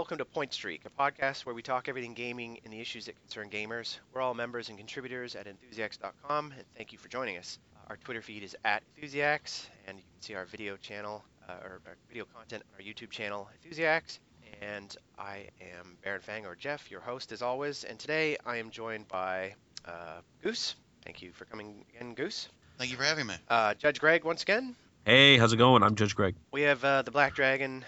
[0.00, 2.80] Hello and welcome to Point Streak, a podcast where we talk everything gaming and the
[2.80, 3.98] issues that concern gamers.
[4.14, 7.58] We're all members and contributors at enthusiacs.com, and thank you for joining us.
[7.90, 11.82] Our Twitter feed is at enthusiacs, and you can see our video channel uh, or
[11.86, 14.20] our video content on our YouTube channel, enthusiacs.
[14.62, 17.84] And I am Baron Fang or Jeff, your host as always.
[17.84, 19.54] And today I am joined by
[19.84, 20.76] uh, Goose.
[21.04, 22.48] Thank you for coming again, Goose.
[22.78, 23.34] Thank you for having me.
[23.50, 24.76] Uh, Judge Greg once again.
[25.06, 25.82] Hey, how's it going?
[25.82, 26.34] I'm Judge Greg.
[26.52, 27.84] We have uh, the Black Dragon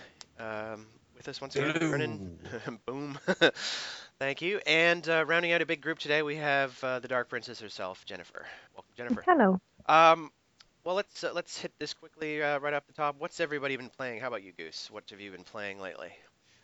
[1.22, 1.70] with us once again.
[1.74, 1.88] Hello.
[1.90, 2.38] Vernon.
[2.86, 3.18] Boom.
[4.18, 4.60] Thank you.
[4.66, 8.04] And uh, rounding out a big group today, we have uh, the Dark Princess herself,
[8.04, 8.44] Jennifer.
[8.74, 9.22] Welcome, Jennifer.
[9.26, 9.60] Hello.
[9.86, 10.30] Um,
[10.84, 13.16] well, let's uh, let's hit this quickly uh, right off the top.
[13.18, 14.20] What's everybody been playing?
[14.20, 14.88] How about you, Goose?
[14.90, 16.08] What have you been playing lately?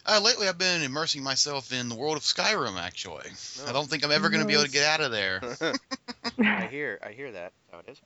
[0.04, 2.78] Uh, lately, I've been immersing myself in the world of Skyrim.
[2.80, 3.26] Actually,
[3.62, 3.68] Oh.
[3.68, 5.40] I don't think I'm ever going to be able to get out of there.
[6.40, 7.52] I hear I hear that.
[7.70, 8.00] How it is.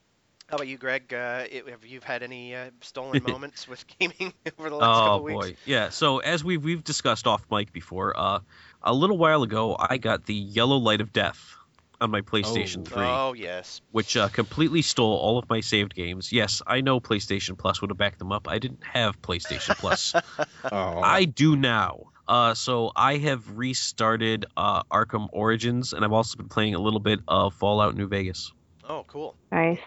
[0.48, 1.12] How about you, Greg?
[1.14, 5.04] Uh, it, have you had any uh, stolen moments with gaming over the last Oh
[5.04, 5.36] couple weeks?
[5.36, 5.88] Oh boy, yeah.
[5.88, 8.40] So as we've we've discussed off mic before, uh,
[8.82, 11.56] a little while ago, I got the Yellow Light of Death
[12.00, 12.94] on my PlayStation Oh.
[12.94, 13.80] 3, Oh yes.
[13.92, 16.32] which uh, completely stole all of my saved games.
[16.32, 18.48] Yes, I know PlayStation Plus would have backed them up.
[18.48, 20.12] I didn't have PlayStation Plus.
[20.64, 22.04] Oh, I do now.
[22.26, 27.00] Uh, so I have restarted uh, Arkham Origins, and I've also been playing a little
[27.00, 28.52] bit of Fallout New Vegas.
[28.88, 29.36] Oh, cool.
[29.50, 29.78] Nice.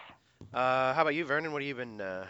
[0.56, 1.52] Uh, how about you, Vernon?
[1.52, 2.26] What have you been uh,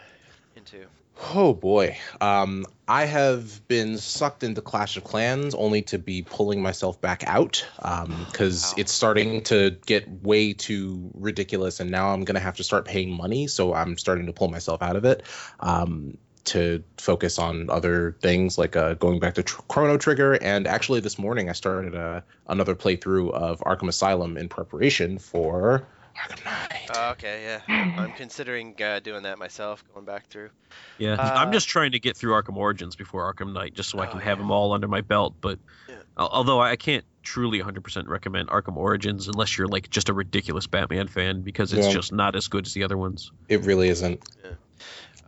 [0.57, 0.87] into?
[1.33, 1.97] oh boy.
[2.21, 7.23] Um, I have been sucked into Clash of Clans only to be pulling myself back
[7.25, 8.75] out because Wow.
[8.79, 13.17] it's starting to get way too ridiculous, and now I'm gonna have to start paying
[13.17, 13.47] money.
[13.47, 15.23] So I'm starting to pull myself out of it.
[15.61, 20.67] Um, to focus on other things like uh, going back to tr- Chrono Trigger, and
[20.67, 26.45] actually this morning I started uh, another playthrough of Arkham Asylum in preparation for Arkham
[26.45, 26.91] Knight.
[26.91, 27.91] Uh, okay, yeah.
[27.99, 30.51] I'm considering uh, doing that myself, going back through.
[30.99, 33.99] Yeah, Uh, I'm just trying to get through Arkham Origins before Arkham Knight, just so
[33.99, 34.43] I Oh, can have yeah.
[34.43, 35.35] them all under my belt.
[35.41, 35.97] But Yeah.
[36.17, 41.09] although I can't truly 100% recommend Arkham Origins unless you're like just a ridiculous Batman
[41.09, 41.93] fan, because it's Yeah.
[41.93, 43.31] just not as good as the other ones.
[43.49, 44.21] It really isn't.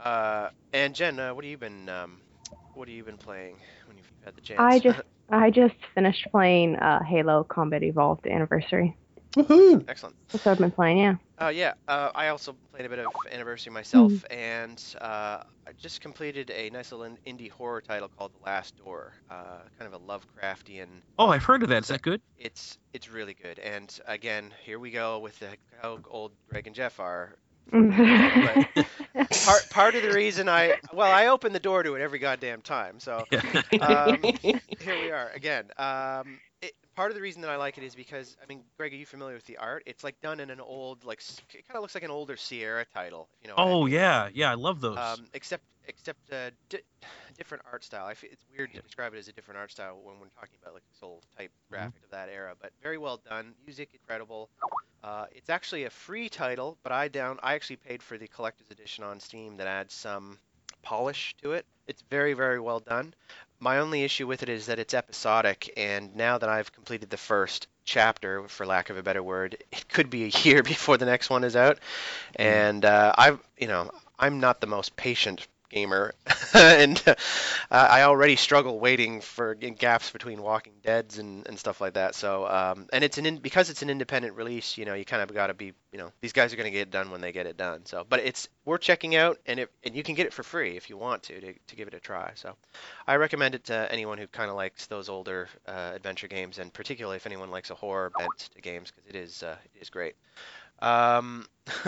[0.03, 2.21] Uh, and Jen, uh, what have you been um,
[2.75, 3.56] what have you been playing
[3.87, 4.60] when you've had the chance?
[4.60, 5.00] I just
[5.31, 8.97] I just finished playing uh, Halo Combat Evolved Anniversary.
[9.37, 9.84] Woohoo!
[9.89, 10.16] Excellent.
[10.31, 10.99] That's what I've been playing.
[10.99, 11.15] Yeah.
[11.41, 14.33] Uh, yeah, uh, I also played a bit of Anniversary myself, Hmm.
[14.33, 19.12] and uh, I just completed a nice little indie horror title called The Last Door.
[19.31, 20.87] Uh, kind of a Lovecraftian.
[21.19, 21.83] Oh, I've heard of that.
[21.83, 22.21] Is that good?
[22.39, 23.59] It's it's really good.
[23.61, 25.49] And again, here we go with the,
[25.83, 27.37] how old Greg and Jeff are.
[29.45, 32.62] Part part of the reason I well I open the door to it every goddamn
[32.62, 32.99] time.
[32.99, 33.25] So
[33.81, 34.60] um, here
[35.03, 35.66] we are again.
[35.77, 38.92] Um, it, part of the reason that I like it is because I mean, Greg,
[38.92, 39.82] are you familiar with the art?
[39.86, 41.20] It's like done in an old like
[41.54, 43.28] it kind of looks like an older Sierra title.
[43.42, 43.56] You know.
[43.56, 43.86] what I oh mean?
[43.86, 45.22] yeah, yeah, I love those.
[45.22, 46.80] Um, except except uh, di-
[47.38, 48.06] different art style.
[48.06, 50.74] I it's weird to describe it as a different art style when we're talking about
[50.74, 51.88] like soul type Mm-hmm.
[51.88, 53.54] graphic of that era, but very well done.
[53.66, 54.50] Music incredible.
[55.02, 58.70] Uh, it's actually a free title, but I down I actually paid for the collector's
[58.70, 60.38] edition on Steam that adds some
[60.82, 61.66] polish to it.
[61.86, 63.14] It's very very well done.
[63.60, 67.16] My only issue with it is that it's episodic, and now that I've completed the
[67.16, 71.06] first chapter, for lack of a better word, it could be a year before the
[71.06, 71.78] next one is out.
[72.36, 76.14] And uh, I've, you know, I'm not the most patient gamer,
[76.54, 77.14] and uh,
[77.70, 82.14] I already struggle waiting for gaps between Walking Dead's and, and stuff like that.
[82.14, 85.22] So, um, and it's an in, because it's an independent release, you know, you kind
[85.22, 87.20] of got to be, you know, these guys are going to get it done when
[87.20, 87.84] they get it done.
[87.86, 90.76] So, but it's worth checking out, and it and you can get it for free
[90.76, 92.32] if you want to to, to give it a try.
[92.34, 92.54] So,
[93.06, 96.72] I recommend it to anyone who kind of likes those older uh, adventure games, and
[96.72, 99.90] particularly if anyone likes a horror bent to games, because it is uh, it is
[99.90, 100.14] great.
[100.81, 101.47] Um,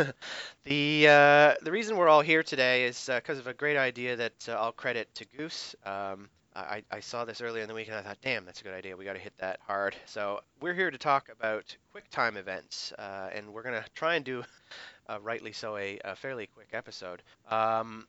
[0.65, 4.49] the uh, the reason we're all here today is because of a great idea that
[4.49, 5.75] uh, I'll credit to Goose.
[5.85, 8.65] Um, I, I saw this earlier in the week and I thought, damn, that's a
[8.65, 8.97] good idea.
[8.97, 9.95] We got to hit that hard.
[10.07, 14.25] So we're here to talk about quick time events, uh, and we're gonna try and
[14.25, 14.43] do,
[15.09, 17.23] uh, rightly so, a, a fairly quick episode.
[17.49, 18.07] Um,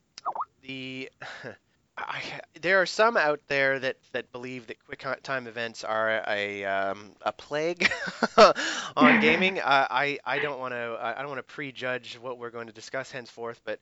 [0.62, 1.10] the
[1.96, 2.22] I,
[2.62, 7.12] there are some out there that, that believe that quick time events are a um,
[7.20, 7.92] a plague
[8.96, 9.60] on gaming.
[9.60, 12.72] Uh, I I don't want to I don't want to prejudge what we're going to
[12.72, 13.78] discuss henceforth, but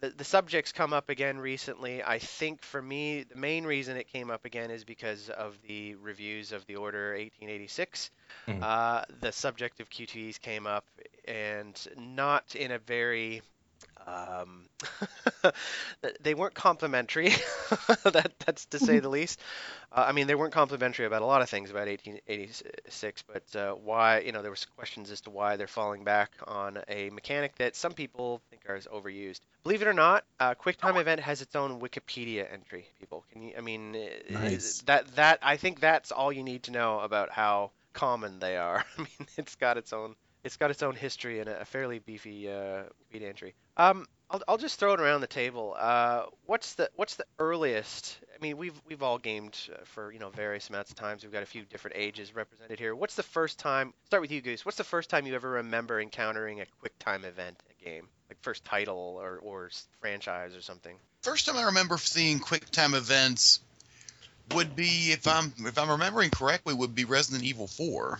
[0.00, 2.02] the the subjects come up again recently.
[2.02, 5.94] I think for me the main reason it came up again is because of the
[5.94, 8.10] reviews of the Order 1886.
[8.46, 8.62] Mhm.
[8.62, 10.84] Uh, the subject of QTEs came up,
[11.26, 13.40] and not in a very
[14.06, 14.66] Um,
[16.20, 17.28] they weren't complimentary.
[18.04, 19.40] that that's to say the least.
[19.90, 23.72] Uh, I mean, they weren't complimentary about a lot of things about 1886, but uh,
[23.72, 24.20] why?
[24.20, 27.76] You know, there was questions as to why they're falling back on a mechanic that
[27.76, 29.40] some people think are overused.
[29.62, 32.86] Believe it or not, uh, QuickTime Event has its own Wikipedia entry.
[33.00, 33.54] People, can you?
[33.56, 33.96] I mean,
[34.28, 34.82] Nice.
[34.82, 38.84] that that I think that's all you need to know about how common they are.
[38.98, 42.50] I mean, it's got its own it's got its own history and a fairly beefy
[42.50, 42.82] uh,
[43.12, 43.54] entry.
[43.76, 45.74] Um, I'll, I'll just throw it around the table.
[45.78, 48.18] Uh, what's the what's the earliest?
[48.34, 51.22] I mean, we've we've all gamed uh, for you know various amounts of times.
[51.22, 52.94] We've got a few different ages represented here.
[52.94, 53.94] What's the first time?
[54.06, 54.64] Start with you, Goose.
[54.64, 58.38] What's the first time you ever remember encountering a QuickTime event in a game, like
[58.42, 59.70] first title or or
[60.00, 60.96] franchise or something?
[61.22, 63.60] First time I remember seeing QuickTime events
[64.52, 68.18] would be, if I'm if I'm remembering correctly, would be Resident Evil 4.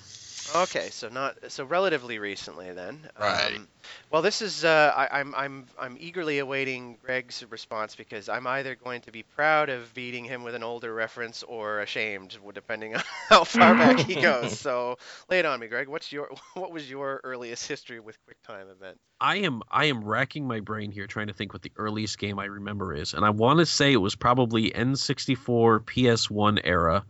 [0.55, 3.08] Okay, so not so relatively recently then.
[3.19, 3.56] Right.
[3.56, 3.69] Um,
[4.11, 8.75] well, this is uh, I, I'm I'm I'm eagerly awaiting Greg's response because I'm either
[8.75, 13.02] going to be proud of beating him with an older reference or ashamed, depending on
[13.29, 14.61] how far back he goes.
[14.64, 14.96] So
[15.29, 15.88] lay it on me, Greg.
[15.88, 18.99] What's your what was your earliest history with QuickTime event?
[19.20, 22.38] I am I am racking my brain here trying to think what the earliest game
[22.38, 27.05] I remember is, and I want to say it was probably N64 PS1 era,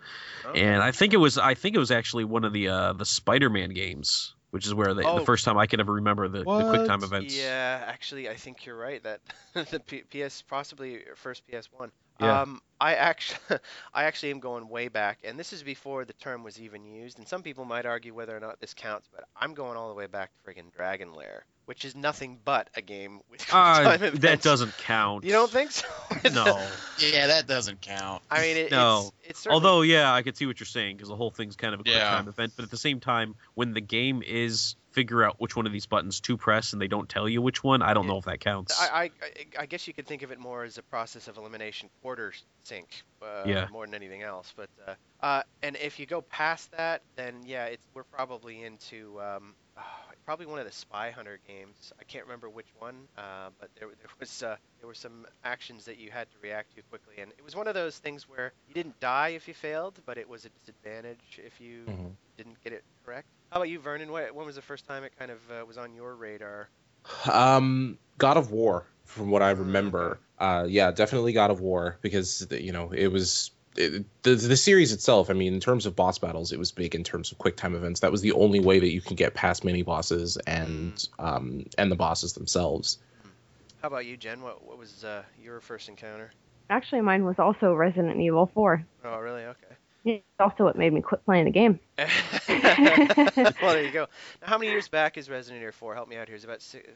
[0.54, 3.04] and I think it was I think it was actually one of the uh, the
[3.24, 5.18] Spider-Man games, which is where the, Oh.
[5.18, 7.34] the first time I can ever remember the, the QuickTime events.
[7.34, 9.02] Yeah, actually, I think you're right.
[9.02, 9.20] That
[9.70, 11.90] the P- PS possibly first PS1.
[12.20, 12.42] Yeah.
[12.42, 13.38] Um, I actually,
[13.94, 17.18] I actually am going way back, and this is before the term was even used.
[17.18, 19.94] And some people might argue whether or not this counts, but I'm going all the
[19.94, 24.20] way back to friggin' Dragon Lair, which is nothing but a game with Uh, QuickTime
[24.20, 25.24] that doesn't count.
[25.24, 25.86] You don't think so?
[26.32, 26.66] No.
[26.98, 28.22] Yeah, that doesn't count.
[28.30, 29.10] I mean, it, No.
[29.20, 31.56] it's, it's certainly- Although, yeah, I could see what you're saying because the whole thing's
[31.56, 32.10] kind of a quick Yeah.
[32.10, 32.52] time event.
[32.56, 35.86] But at the same time, when the game is figure out which one of these
[35.86, 38.38] buttons to press and they don't tell you which one, I don't know if that
[38.38, 38.80] counts.
[38.80, 39.10] I, I,
[39.58, 42.32] I- guess you could think of it more as a process of elimination quarter
[42.62, 43.66] sink, uh, Yeah.
[43.72, 44.52] more than anything else.
[44.56, 49.20] But uh, uh, and if you go past that, then yeah, it's we're probably into
[49.20, 49.54] um,
[50.24, 51.92] probably one of the Spy Hunter games.
[52.00, 55.84] I can't remember which one, uh, but there there was uh, there were some actions
[55.86, 58.52] that you had to react to quickly, and it was one of those things where
[58.66, 62.16] you didn't die if you failed, but it was a disadvantage if you Mhm.
[62.36, 63.28] didn't get it correct.
[63.50, 64.10] How about you, Vernon?
[64.12, 66.70] When, when was the first time it kind of uh, was on your radar?
[67.30, 70.20] Um, God of War, from what I Mm, remember.
[70.38, 74.92] Uh, yeah, definitely God of War because you know it was it, the the series
[74.92, 75.30] itself.
[75.30, 77.74] I mean, in terms of boss battles, it was big in terms of quick time
[77.74, 78.00] events.
[78.00, 81.90] That was the only way that you can get past mini bosses and um and
[81.90, 82.98] the bosses themselves.
[83.82, 84.42] How about you, Jen?
[84.42, 86.32] What what was uh, your first encounter?
[86.70, 88.82] Actually, mine was also Resident Evil 4.
[89.04, 89.42] Oh, really?
[89.44, 89.76] Okay.
[90.06, 91.78] It's also what made me quit playing the game.
[91.98, 94.06] well, there you go.
[94.40, 95.94] Now, how many years back is Resident Evil 4?
[95.94, 96.36] Help me out here.
[96.36, 96.86] Is it about six,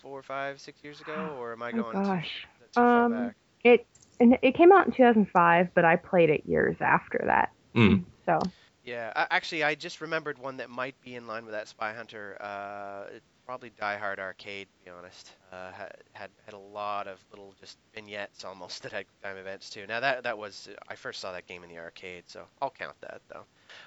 [0.00, 2.46] four, five, six years ago, or am I Oh going too, gosh.
[2.54, 3.34] is that too far Um, back?
[3.62, 3.86] It
[4.20, 7.52] and it came out in 2005, but I played it years after that.
[7.74, 8.04] Mm.
[8.26, 8.38] So
[8.84, 12.36] Yeah, actually, I just remembered one that might be in line with that Spy Hunter.
[12.40, 15.32] Uh, it's probably Die Hard Arcade, to be honest.
[15.52, 19.70] Uh, had, had had a lot of little just vignettes almost that had time events
[19.70, 19.86] too.
[19.88, 22.94] Now that that was I first saw that game in the arcade, so I'll count
[23.00, 23.44] that though.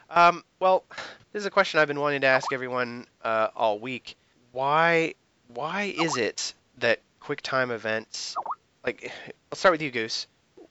[0.09, 0.83] Um, well,
[1.31, 4.15] this is a question I've been wanting to ask everyone uh, all week.
[4.51, 5.13] Why
[5.53, 8.35] why is it that QuickTime events
[8.85, 9.11] like
[9.51, 10.27] I'll start with you, Goose.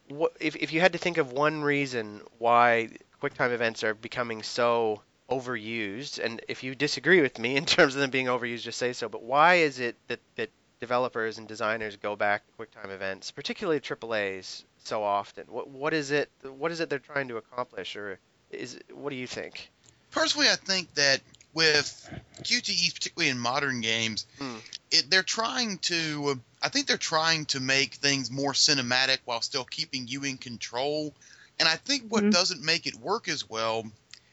[0.09, 2.91] What if if you had to think of one reason why
[3.22, 8.01] QuickTime events are becoming so overused, and if you disagree with me in terms of
[8.01, 9.08] them being overused, just say so.
[9.08, 13.81] But why is it that that developers and designers go back to QuickTime events, particularly
[13.81, 15.44] AAA's, so often?
[15.48, 16.31] What what is it?
[16.43, 18.19] What is it they're trying to accomplish, or
[18.51, 19.70] is what do you think?
[20.10, 21.20] Personally, I think that
[21.55, 22.10] with
[22.43, 24.56] QTEs, particularly in modern games, Hmm.
[24.91, 26.39] it, they're trying to.
[26.63, 31.15] I think they're trying to make things more cinematic while still keeping you in control.
[31.59, 32.31] And I think what Mhm.
[32.31, 33.85] doesn't make it work as well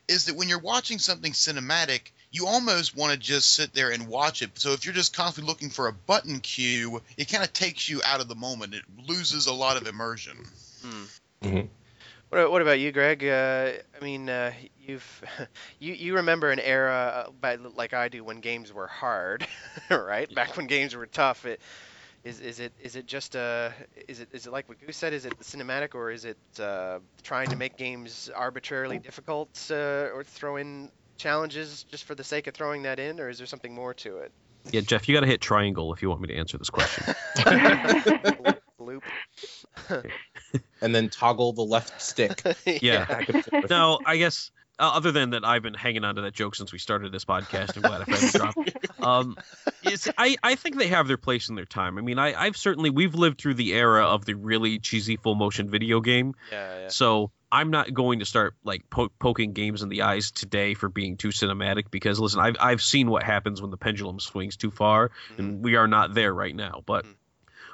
[0.08, 4.08] is that when you're watching something cinematic, you almost want to just sit there and
[4.08, 4.52] watch it.
[4.60, 8.02] So if you're just constantly looking for a button cue, it kind of takes you
[8.06, 8.76] out of the moment.
[8.76, 10.38] It loses a lot of immersion.
[10.82, 11.04] Hmm.
[11.42, 11.70] Mhm.
[12.30, 13.24] What, what about you, Greg?
[13.24, 15.24] Uh, I mean, uh, you've
[15.80, 19.48] you you remember an era, uh, by, like I do, when games were hard,
[19.90, 20.34] right?
[20.34, 21.46] Back when games were tough.
[21.46, 21.60] It,
[22.24, 23.70] is is it is it just uh
[24.08, 25.14] is it is it like what Goose said?
[25.14, 30.10] Is it the cinematic or is it uh, trying to make games arbitrarily difficult uh,
[30.14, 33.48] or throw in challenges just for the sake of throwing that in, or is there
[33.48, 34.32] something more to it?
[34.72, 37.04] yeah, Jeff, you got to hit triangle if you want me to answer this question.
[38.80, 39.04] Loop.
[40.82, 42.42] And then toggle the left stick.
[42.82, 43.06] Yeah.
[43.06, 43.70] back and forth.
[43.70, 44.52] no, I guess
[44.86, 47.76] other than that, I've been hanging on to that joke since we started this podcast.
[47.76, 48.78] I'm glad I finally dropped.
[49.00, 49.38] Um,
[49.82, 51.98] it's, I, I think they have their place in their time.
[51.98, 55.36] I mean, I, I've certainly we've lived through the era of the really cheesy full
[55.36, 56.36] motion video game.
[56.52, 56.88] Yeah, yeah.
[56.90, 60.90] So I'm not going to start like po- poking games in the eyes today for
[60.90, 64.70] being too cinematic because listen, I've I've seen what happens when the pendulum swings too
[64.70, 65.40] far, Mhm.
[65.40, 66.84] and we are not there right now.
[66.86, 67.14] But Mhm.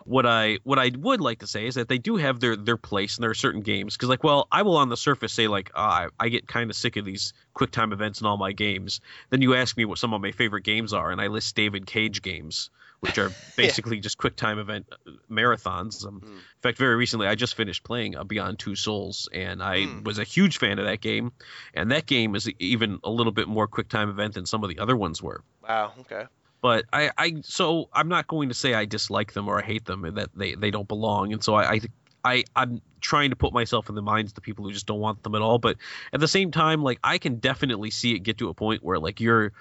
[0.06, 2.78] What I what I would like to say is that they do have their their
[2.78, 5.48] place, and there are certain games because like, well, I will on the surface say
[5.48, 8.38] like, ah, I, I get kind of sick of these quick time events in all
[8.38, 9.02] my games.
[9.30, 11.86] Then you ask me what some of my favorite games are, and I list David
[11.86, 12.70] Cage games.
[13.02, 16.06] Which are basically just quick time event uh, marathons.
[16.08, 16.38] Um, Mm.
[16.38, 20.06] in fact, very recently, I just finished playing uh, Beyond Two Souls, and I Mm.
[20.06, 21.32] was a huge fan of that game.
[21.74, 24.70] And that game is even a little bit more quick time event than some of
[24.70, 25.44] the other ones were.
[25.62, 25.94] Wow.
[26.00, 26.26] Okay.
[26.66, 29.86] But I, I, so I'm not going to say I dislike them or I hate
[29.86, 31.32] them and that they, they don't belong.
[31.32, 31.82] And so I, I,
[32.24, 35.00] I, I'm trying to put myself in the minds of the people who just don't
[35.00, 35.60] want them at all.
[35.60, 35.78] But
[36.12, 38.98] at the same time, like I can definitely see it get to a point where
[38.98, 39.54] like you're,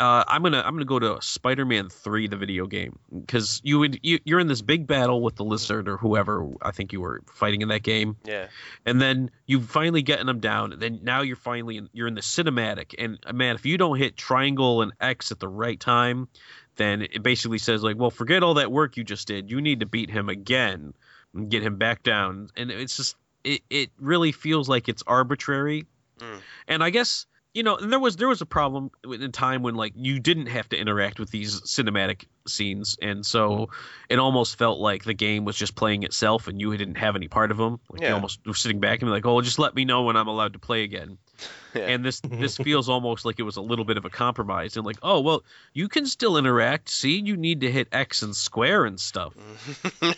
[0.00, 4.00] uh, I'm gonna I'm gonna go to Spider-Man Three, the video game, because you would
[4.02, 7.22] you, you're in this big battle with the lizard or whoever I think you were
[7.32, 8.46] fighting in that game, Yeah.
[8.86, 10.72] and then you finally getting them down.
[10.72, 13.76] And then now you're finally in, you're in the cinematic, and uh, man, if you
[13.76, 16.28] don't hit triangle and X at the right time,
[16.76, 19.50] then it basically says like, well, forget all that work you just did.
[19.50, 20.94] You need to beat him again
[21.34, 22.48] and get him back down.
[22.56, 25.86] And it's just it it really feels like it's arbitrary.
[26.18, 26.40] Mm.
[26.68, 29.62] And I guess you know and there was there was a problem in a time
[29.62, 32.96] when like you didn't have to interact with these cinematic scenes.
[33.00, 33.74] And so mm-hmm.
[34.08, 37.28] it almost felt like the game was just playing itself and you didn't have any
[37.28, 39.74] part of them like you almost were sitting back and be like oh just let
[39.74, 41.18] me know when i'm allowed to play again.
[41.72, 41.82] Yeah.
[41.82, 44.84] and this this feels almost like it was a little bit of a compromise and
[44.84, 46.88] like oh well you can still interact.
[46.88, 49.34] See you need to hit x and square and stuff.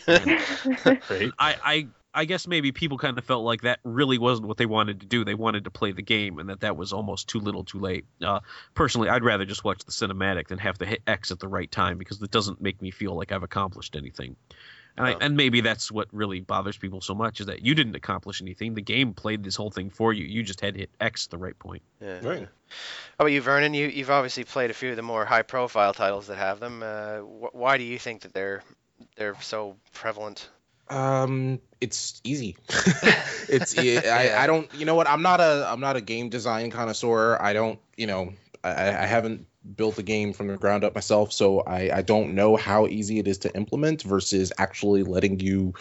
[0.07, 1.31] Right.
[1.39, 4.66] I, I I guess maybe people kind of felt like that really wasn't what they
[4.66, 5.25] wanted to do.
[5.25, 8.04] They wanted to play the game, and that that was almost too little, too late.
[8.23, 8.40] Uh,
[8.75, 11.71] personally, I'd rather just watch the cinematic than have to hit X at the right
[11.71, 14.37] time because it doesn't make me feel like I've accomplished anything.
[14.95, 15.19] And, I, Oh.
[15.23, 18.75] and maybe that's what really bothers people so much is that you didn't accomplish anything.
[18.75, 20.26] The game played this whole thing for you.
[20.26, 21.81] You just had to hit X at the right point.
[21.99, 22.19] yeah.
[22.23, 22.42] Right.
[22.42, 23.73] How about you, Vernon?
[23.73, 26.83] You you've obviously played a few of the more high-profile titles that have them.
[26.83, 28.62] Uh, wh- why do you think that they're
[29.16, 30.50] they're so prevalent?
[30.89, 32.57] Um, it's easy.
[33.49, 36.71] it's I, I don't you know what I'm not a I'm not a game design
[36.71, 37.39] connoisseur.
[37.41, 38.33] I don't you know
[38.65, 39.47] I, I haven't
[39.77, 43.19] built a game from the ground up myself, so I I don't know how easy
[43.19, 45.75] it is to implement versus actually letting you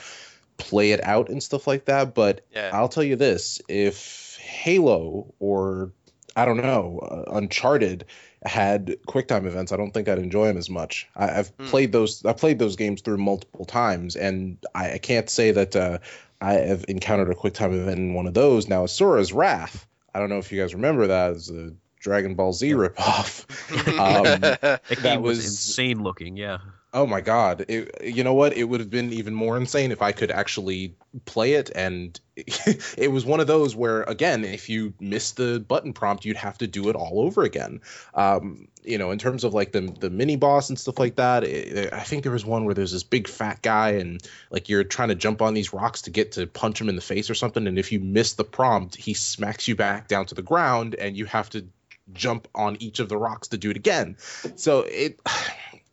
[0.58, 2.14] play it out and stuff like that.
[2.14, 2.72] But Yeah.
[2.74, 5.92] I'll tell you this: if Halo or
[6.36, 8.06] I don't know, uh, Uncharted
[8.44, 11.08] had QuickTime events, I don't think I'd enjoy them as much.
[11.16, 11.66] I, I've Hmm.
[11.68, 12.26] played those.
[12.26, 16.00] I played those games through multiple times, and I, I can't say that uh,
[16.42, 18.68] I have encountered a QuickTime event in one of those.
[18.68, 19.86] Now, Asura's Wrath.
[20.16, 23.46] I don't know if you guys remember that as a Dragon Ball Z ripoff.
[24.00, 26.36] Um, That That game was, was- insane looking.
[26.36, 26.58] Yeah.
[26.94, 27.66] Oh my god!
[27.70, 28.58] It, you know what?
[28.58, 31.72] It would have been even more insane if I could actually play it.
[31.74, 36.36] And it was one of those where, again, if you missed the button prompt, you'd
[36.36, 37.80] have to do it all over again.
[38.14, 41.46] Um, you know, in terms of like the the mini boss and stuff like that,
[41.46, 44.84] it, I think there was one where there's this big fat guy, and like you're
[44.84, 47.36] trying to jump on these rocks to get to punch him in the face or
[47.36, 47.68] something.
[47.68, 51.16] And if you miss the prompt, he smacks you back down to the ground, and
[51.16, 51.66] you have to
[52.14, 54.18] jump on each of the rocks to do it again.
[54.56, 55.22] So it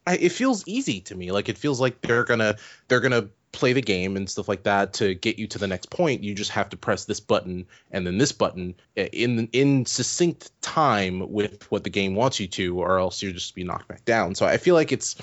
[0.09, 1.33] I, it feels easy to me.
[1.33, 2.57] Like it feels like they're gonna
[2.89, 5.91] they're gonna play the game and stuff like that to get you to the next
[5.91, 6.23] point.
[6.23, 10.51] You just have to press this button and then this button uh, in in succinct
[10.63, 14.07] time with what the game wants you to, or else you'll just be knocked back
[14.07, 14.35] down.
[14.35, 15.15] So I feel like it's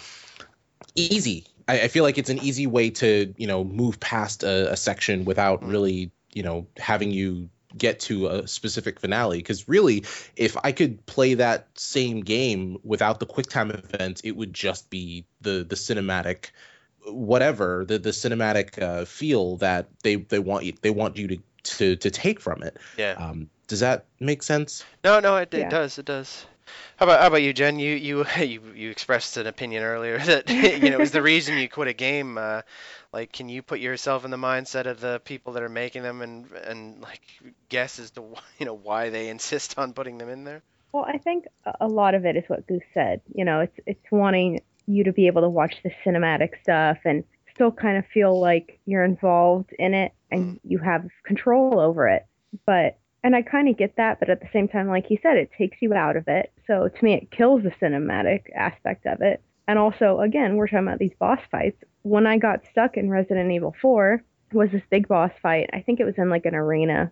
[0.94, 1.48] easy.
[1.68, 4.78] I, I feel like it's an easy way to you know move past a, a
[4.78, 5.72] section without Mm.
[5.72, 10.06] really you know having you get to a specific finale because really
[10.36, 15.26] if i could play that same game without the quicktime event it would just be
[15.42, 16.52] the the cinematic
[17.08, 21.38] whatever the the cinematic uh, feel that they they want you they want you to
[21.64, 23.14] to to take from it yeah.
[23.18, 25.70] um does that make sense No, no, it, it Yeah.
[25.70, 25.98] does.
[25.98, 26.46] It does.
[26.98, 27.80] How about how about you, Jen?
[27.80, 30.50] You you you you expressed an opinion earlier that
[30.82, 32.38] you know is the reason you quit a game.
[32.38, 32.62] Uh,
[33.14, 36.22] like, can you put yourself in the mindset of the people that are making them
[36.22, 37.22] and and like
[37.70, 40.62] guess as to wh- you know why they insist on putting them in there?
[40.92, 43.22] Well, I think a- a lot of it is what Goose said.
[43.34, 47.24] You know, it's it's wanting you to be able to watch the cinematic stuff and
[47.54, 52.26] still kind of feel like you're involved in it and you have control over it.
[52.66, 55.36] But and I kind of get that, but at the same time, like he said,
[55.36, 56.52] it takes you out of it.
[56.68, 59.42] So to me, it kills the cinematic aspect of it.
[59.68, 61.84] And also, again, we're talking about these boss fights.
[62.04, 65.72] When I got stuck in Resident Evil 4, was this big boss fight.
[65.74, 67.12] I think it was in like an arena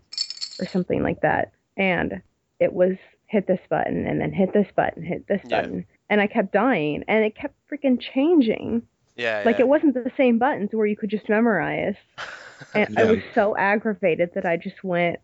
[0.60, 1.52] or something like that.
[1.78, 2.22] And
[2.60, 2.94] it was
[3.26, 5.62] hit this button and then hit this button, hit this Yeah.
[5.62, 5.86] button.
[6.10, 8.84] and I kept dying, and it kept freaking changing.
[9.16, 9.66] Yeah, Like yeah.
[9.66, 11.96] it wasn't the same buttons where you could just memorize.
[12.76, 15.20] And I was so aggravated that I just went.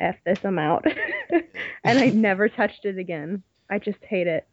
[0.00, 0.84] "F this, I'm out,"
[1.84, 3.42] and I never touched it again.
[3.70, 4.46] I just hate it.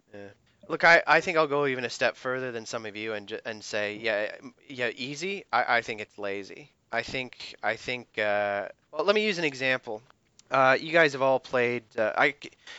[0.67, 3.27] Look, I, I think I'll go even a step further than some of you and
[3.27, 4.31] ju- and say, yeah,
[4.69, 5.43] yeah, easy.
[5.51, 6.71] I, I think it's lazy.
[6.91, 8.07] I think I think.
[8.17, 10.01] Uh, well, let me use an example.
[10.49, 11.83] Uh, you guys have all played.
[11.97, 12.35] Uh, I,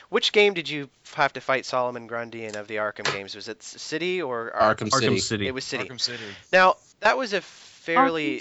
[0.09, 3.35] which game did you have to fight Solomon Grundy in of the Arkham games?
[3.35, 5.19] Was it City or Ar- Arkham, Arkham City.
[5.19, 5.47] City.
[5.49, 5.89] It was City.
[5.89, 6.25] Arkham City.
[6.53, 7.43] Now that was a
[7.83, 8.41] fairly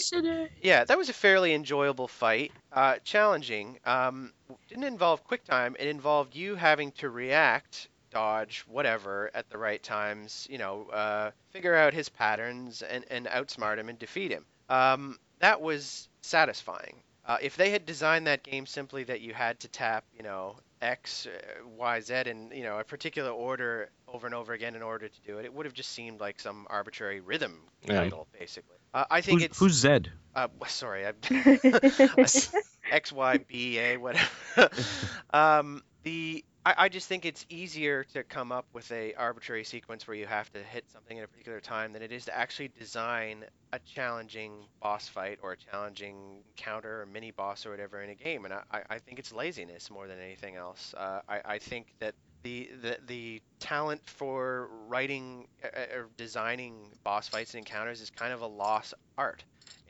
[0.62, 2.52] yeah, that was a fairly enjoyable fight.
[2.72, 3.80] Uh, challenging.
[3.86, 4.34] Um,
[4.68, 5.76] didn't involve quick time.
[5.80, 10.48] It involved you having to react, dodge, whatever, at the right times.
[10.50, 14.46] You know, uh, figure out his patterns and, and outsmart him and defeat him.
[14.70, 17.02] Um, that was satisfying.
[17.26, 20.56] Uh, if they had designed that game simply that you had to tap, you know,
[20.82, 24.82] X, uh, Y, Z in you know a particular order over and over again in
[24.82, 27.96] order to do it, it would have just seemed like some arbitrary rhythm Yeah.
[27.96, 28.78] title, basically.
[28.94, 30.12] Uh, I think Who's, it's who's Zed?
[30.36, 31.14] uh, sorry, I,
[32.92, 34.30] X Y B A whatever.
[35.34, 40.08] um, the I, I just think it's easier to come up with a arbitrary sequence
[40.08, 42.70] where you have to hit something at a particular time than it is to actually
[42.70, 48.10] design a challenging boss fight or a challenging counter or mini boss or whatever in
[48.10, 48.46] a game.
[48.46, 50.94] And I, I think it's laziness more than anything else.
[50.96, 52.14] Uh, I, I think that
[52.44, 58.10] the, the the talent for writing uh, uh, or designing boss fights and encounters is
[58.10, 59.44] kind of a lost art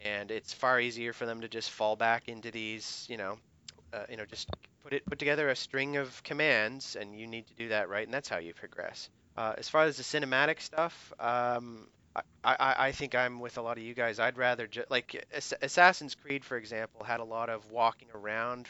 [0.03, 3.37] and it's far easier for them to just fall back into these, you know,
[3.93, 4.49] uh, you know, just
[4.83, 8.05] put it put together a string of commands, and you need to do that right,
[8.05, 9.09] and that's how you progress.
[9.37, 13.61] Uh, as far as the cinematic stuff, um, I, I, I think I'm with a
[13.61, 14.19] lot of you guys.
[14.19, 15.25] I'd rather like
[15.61, 18.67] Assassin's Creed, for example, had a lot of walking around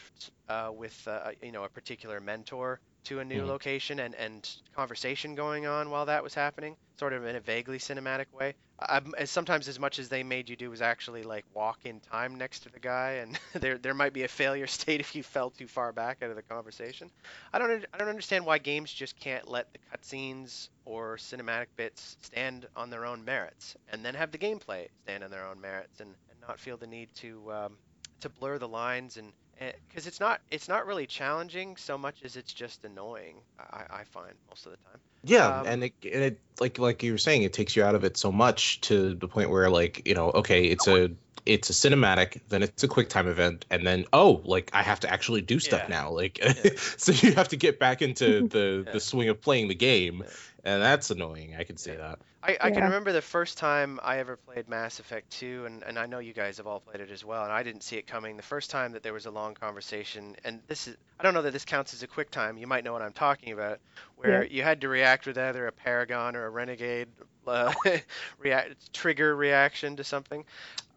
[0.48, 3.46] uh, with uh, you know a particular mentor to a new Mhm.
[3.46, 7.78] location and, and conversation going on while that was happening, sort of in a vaguely
[7.78, 8.54] cinematic way.
[8.88, 12.00] Um, as sometimes as much as they made you do was actually like walk in
[12.00, 15.22] time next to the guy, and there there might be a failure state if you
[15.22, 17.10] fell too far back out of the conversation.
[17.52, 22.16] I don't I don't understand why games just can't let the cutscenes or cinematic bits
[22.22, 26.00] stand on their own merits, and then have the gameplay stand on their own merits,
[26.00, 27.78] and, and not feel the need to um,
[28.20, 32.36] to blur the lines and because it's not it's not really challenging so much as
[32.36, 33.36] it's just annoying.
[33.58, 35.00] I, I find most of the time.
[35.24, 37.94] Yeah, Um, and it, and it like like you were saying, it takes you out
[37.94, 41.12] of it so much to the point where like you know, okay, it's a
[41.44, 45.00] it's a cinematic, then it's a quick time event, and then oh, like I have
[45.00, 45.96] to actually do stuff Yeah.
[45.96, 46.40] now, like
[46.96, 48.92] so you have to get back into the Yeah.
[48.92, 50.72] the swing of playing the game, Yeah.
[50.72, 51.56] and that's annoying.
[51.58, 51.98] I can see Yeah.
[51.98, 52.18] that.
[52.44, 55.96] I, I can remember the first time I ever played Mass Effect 2, and, and
[55.96, 58.08] I know you guys have all played it as well, and I didn't see it
[58.08, 58.36] coming.
[58.36, 61.42] The first time that there was a long conversation, and this is, I don't know
[61.42, 63.78] that this counts as a quick time, you might know what I'm talking about,
[64.16, 67.06] where you had to react with either a Paragon or a Renegade
[67.46, 67.72] uh,
[68.38, 70.44] react, trigger reaction to something.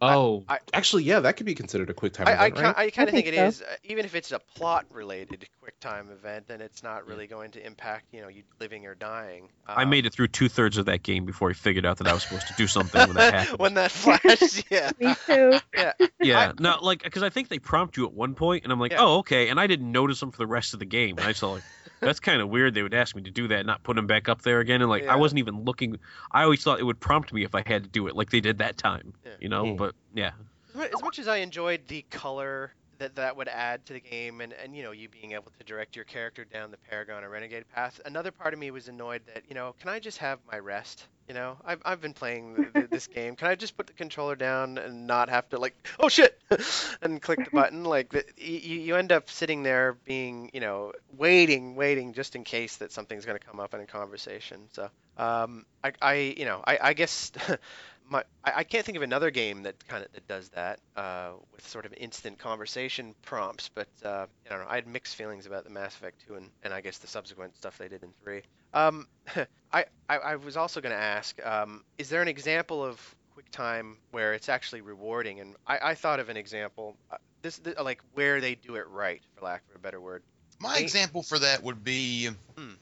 [0.02, 2.62] Oh, I- actually, yeah, that could be considered a quick time I, I, event, ki-
[2.64, 2.78] right?
[2.78, 3.46] I kind I of think, think it so.
[3.48, 7.28] is, uh, even if it's a plot related quick time event, then it's not really
[7.28, 9.48] going to impact, you know, you living or dying.
[9.66, 12.08] I Um, made it through two thirds of that game before I figured out that
[12.08, 13.60] I was supposed to do something when that happened.
[13.60, 14.92] when that flashed, yeah.
[15.00, 15.60] Me too.
[15.74, 15.94] Yeah.
[16.22, 18.92] Yeah, no, like because I think they prompt you at one point, and I'm like,
[18.92, 19.02] Yeah.
[19.02, 21.18] oh, okay, and I didn't notice them for the rest of the game.
[21.18, 21.64] And I saw like,
[22.00, 22.74] that's kind of weird.
[22.74, 24.82] They would ask me to do that, and not put them back up there again,
[24.82, 25.14] and like Yeah.
[25.14, 26.00] I wasn't even looking.
[26.32, 28.42] I always thought it would prompt me if I had to do it, like they
[28.42, 29.14] did that time.
[29.26, 29.32] Yeah.
[29.40, 30.32] You know, but yeah,
[30.76, 32.74] As much as I enjoyed the color
[33.06, 35.64] that that would add to the game, and, and you know you being able to
[35.64, 39.22] direct your character down the Paragon or Renegade path, another part of me was annoyed
[39.28, 41.06] that you know can I just have my rest?
[41.28, 43.36] You know I've I've been playing th- th- this game.
[43.36, 46.40] Can I just put the controller down and not have to like oh shit
[47.02, 47.84] and click the button?
[47.84, 52.44] Like the, you you end up sitting there being you know waiting waiting just in
[52.44, 54.62] case that something's going to come up in a conversation.
[54.74, 57.32] So um I I you know I I guess.
[58.10, 61.34] my I, I can't think of another game that kind of that does that uh,
[61.52, 64.68] with sort of instant conversation prompts, but uh, I don't know.
[64.70, 67.56] I had mixed feelings about the Mass Effect 2 and, and I guess the subsequent
[67.58, 68.42] stuff they did in 3.
[68.74, 69.08] Um,
[69.72, 73.00] I, I I was also going to ask, um, is there an example of
[73.36, 75.40] QuickTime where it's actually rewarding?
[75.40, 78.88] And I, I thought of an example, uh, this, th like where they do it
[78.88, 80.24] right, for lack of a better word.
[80.60, 80.84] My Hey.
[80.84, 82.74] example for that would be, Hmm.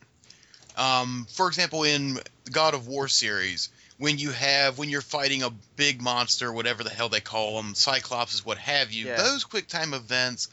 [0.78, 2.20] um, for example, in
[2.52, 6.90] God of War series, when you have when you're fighting a big monster, whatever the
[6.90, 9.08] hell they call them, Cyclops, what have you.
[9.08, 9.18] Yeah.
[9.18, 10.48] Those quick time events,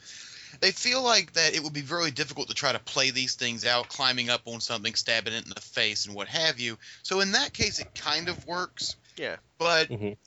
[0.59, 3.65] they feel like that it would be very difficult to try to play these things
[3.65, 6.77] out, climbing up on something, stabbing it in the face, and what have you.
[7.03, 8.95] So in that case, it kind of works.
[9.17, 9.37] Yeah.
[9.57, 10.17] But Mhm.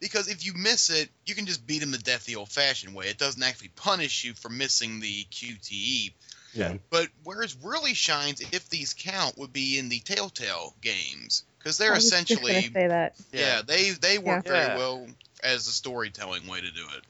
[0.00, 3.08] because if you miss it, you can just beat him to death the old-fashioned way.
[3.08, 6.14] It doesn't actually punish you for missing the QTE.
[6.52, 6.76] Yeah.
[6.90, 11.78] But where it really shines, if these count, would be in the Telltale games because
[11.78, 13.14] they're I was just essentially say that.
[13.32, 14.52] yeah, they they work Yeah.
[14.52, 14.76] very Yeah.
[14.76, 15.06] well
[15.42, 17.04] as a storytelling way to do it.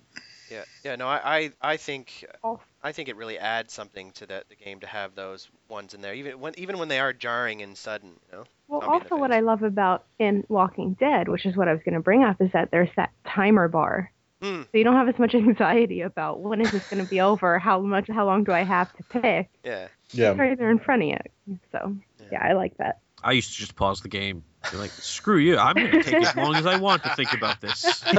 [0.50, 0.96] Yeah, yeah.
[0.96, 2.60] No, I, I, I think, Oh.
[2.82, 6.00] I think it really adds something to the, the game to have those ones in
[6.02, 8.10] there, even when even when they are jarring and sudden.
[8.30, 8.44] You know.
[8.68, 9.32] Well, Zombie in also what.
[9.32, 12.40] I love about in Walking Dead, which is what I was going to bring up,
[12.40, 14.12] is that there's that timer bar.
[14.42, 14.62] Hmm.
[14.62, 17.58] So you don't have as much anxiety about when is this going to be over,
[17.58, 19.48] how much, how long do I have to pick?
[19.64, 19.88] Yeah.
[20.10, 20.30] Yeah.
[20.30, 21.58] It's right there in front of you.
[21.72, 22.26] So Yeah.
[22.32, 22.98] yeah, I like that.
[23.24, 24.44] I used to just pause the game.
[24.70, 25.56] Be like, screw you.
[25.56, 28.04] I'm going to take as long as I want to think about this.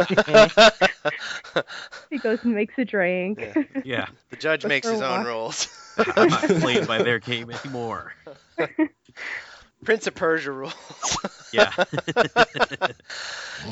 [2.09, 3.39] He goes and makes a drink.
[3.39, 3.81] Yeah.
[3.83, 4.05] Yeah.
[4.29, 5.67] the judge Just makes his own rules.
[5.97, 8.13] I'm not playing by their game anymore.
[9.85, 10.73] Prince of Persia rules.
[11.51, 11.71] Yeah.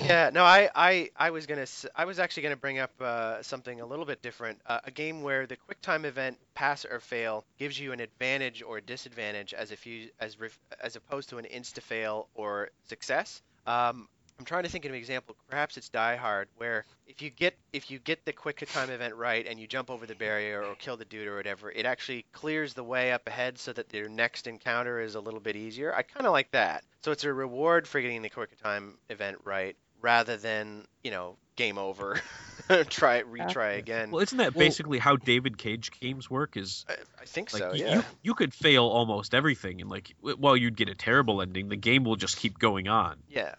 [0.05, 3.81] yeah, no, I, I, I was gonna, I was actually gonna bring up uh, something
[3.81, 4.59] a little bit different.
[4.65, 8.61] Uh, a game where the quick time event pass or fail gives you an advantage
[8.61, 10.37] or disadvantage as if you, as
[10.81, 13.41] as opposed to an insta fail or success.
[13.65, 14.07] Um,
[14.39, 15.35] I'm trying to think of an example.
[15.49, 19.15] Perhaps it's Die Hard, where if you get if you get the quick time event
[19.15, 22.25] right and you jump over the barrier or kill the dude or whatever, it actually
[22.33, 25.93] clears the way up ahead so that your next encounter is a little bit easier.
[25.93, 26.83] I kind of like that.
[27.03, 31.37] So it's a reward for getting the quick time event right, rather than you know
[31.55, 32.19] game over,
[32.89, 34.09] try it, retry again.
[34.09, 36.57] Well, isn't that Well- basically how David Cage games work?
[36.57, 37.69] Is I, I think like so.
[37.69, 37.95] y- Yeah.
[37.97, 41.69] you, you could fail almost everything, and like w- while you'd get a terrible ending,
[41.69, 43.17] the game will just keep going on.
[43.29, 43.53] Yeah,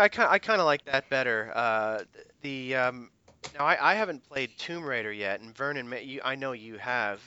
[0.00, 1.52] I kind I kind of like that better.
[1.54, 2.04] Uh,
[2.42, 3.10] the um,
[3.58, 7.20] now I, I haven't played Tomb Raider yet, and Vernon, you, I know you have.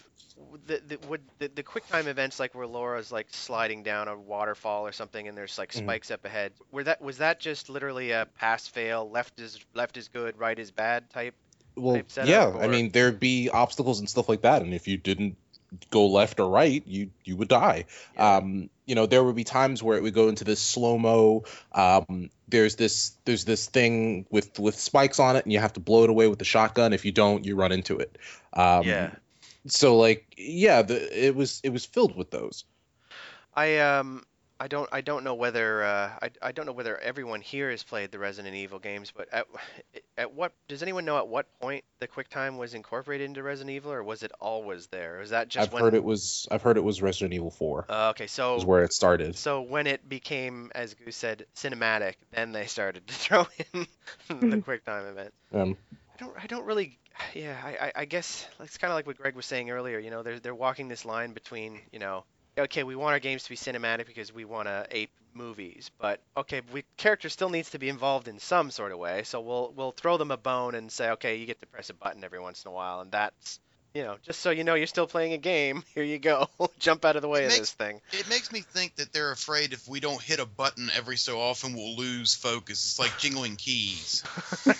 [0.65, 4.17] The, the, would the, the quick time events like where Lara's like sliding down a
[4.17, 5.83] waterfall or something, and there's like Mhm.
[5.83, 6.53] spikes up ahead.
[6.71, 10.57] Were that was that just literally a pass fail, left is left is good, right
[10.57, 11.35] is bad type?
[11.75, 12.47] Well, type setup, yeah.
[12.47, 15.37] or- I mean, there'd be obstacles and stuff like that, and if you didn't
[15.91, 17.85] go left or right, you you would die.
[18.15, 18.37] Yeah.
[18.37, 21.43] Um, you know, there would be times where it would go into this slow mo.
[21.71, 25.79] Um, there's this there's this thing with with spikes on it, and you have to
[25.79, 26.93] blow it away with the shotgun.
[26.93, 28.17] If you don't, you run into it.
[28.53, 29.11] Um, Yeah.
[29.67, 32.65] So like, yeah, the, it was it was filled with those.
[33.55, 34.23] I um
[34.59, 37.83] I don't I don't know whether uh, I I don't know whether everyone here has
[37.83, 39.45] played the Resident Evil games, but at
[40.17, 43.91] at what does anyone know at what point the QuickTime was incorporated into Resident Evil,
[43.91, 45.21] or was it always there?
[45.21, 45.83] Is that just I've when?
[45.83, 48.83] heard it was I've heard it was Resident Evil Four Uh, okay, so is where
[48.83, 49.35] it started.
[49.35, 53.87] so when it became, as Goose said, cinematic, then they started to throw in
[54.29, 55.33] the QuickTime event.
[55.53, 55.77] Um,
[56.13, 56.97] I don't I don't really
[57.33, 59.99] yeah I I, I guess it's kind of like what Greg was saying earlier.
[59.99, 62.23] You know, they're they're walking this line between you know
[62.57, 66.19] okay, we want our games to be cinematic because we want to ape movies, but
[66.37, 69.23] okay, we character still needs to be involved in some sort of way.
[69.23, 71.93] So we'll we'll throw them a bone and say, okay, you get to press a
[71.93, 73.59] button every once in a while, and that's
[73.95, 75.83] you know just so you know you're still playing a game.
[75.95, 76.47] Here you go,
[76.79, 78.01] jump out of the way It of makes- this thing.
[78.11, 81.39] It makes me think that they're afraid if we don't hit a button every so
[81.39, 82.83] often, we'll lose focus.
[82.85, 84.23] It's like jingling keys.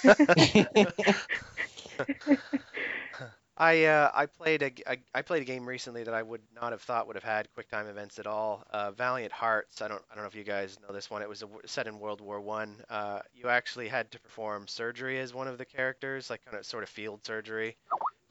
[3.56, 6.72] I uh, I played a, a- I played a game recently that I would not
[6.72, 8.64] have thought would have had QuickTime events at all.
[8.72, 9.82] Uh, Valiant Hearts.
[9.82, 11.22] I don't I don't know if you guys know this one.
[11.22, 12.76] It was a, set in World War One.
[12.90, 16.66] Uh, you actually had to perform surgery as one of the characters, like kind of
[16.66, 17.78] sort of field surgery.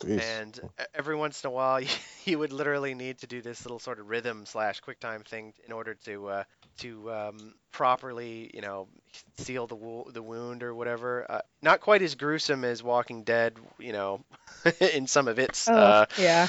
[0.00, 0.20] Jeez.
[0.20, 0.60] And
[0.94, 1.88] every once in a while, you,
[2.24, 5.72] you would literally need to do this little sort of rhythm slash QuickTime thing in
[5.72, 6.44] order to uh,
[6.78, 8.88] to um, properly, you know,
[9.38, 11.26] seal the wo- the wound or whatever.
[11.28, 14.24] Uh, not quite as gruesome as Walking Dead, you know,
[14.80, 16.48] in some of its Oh, uh, yeah.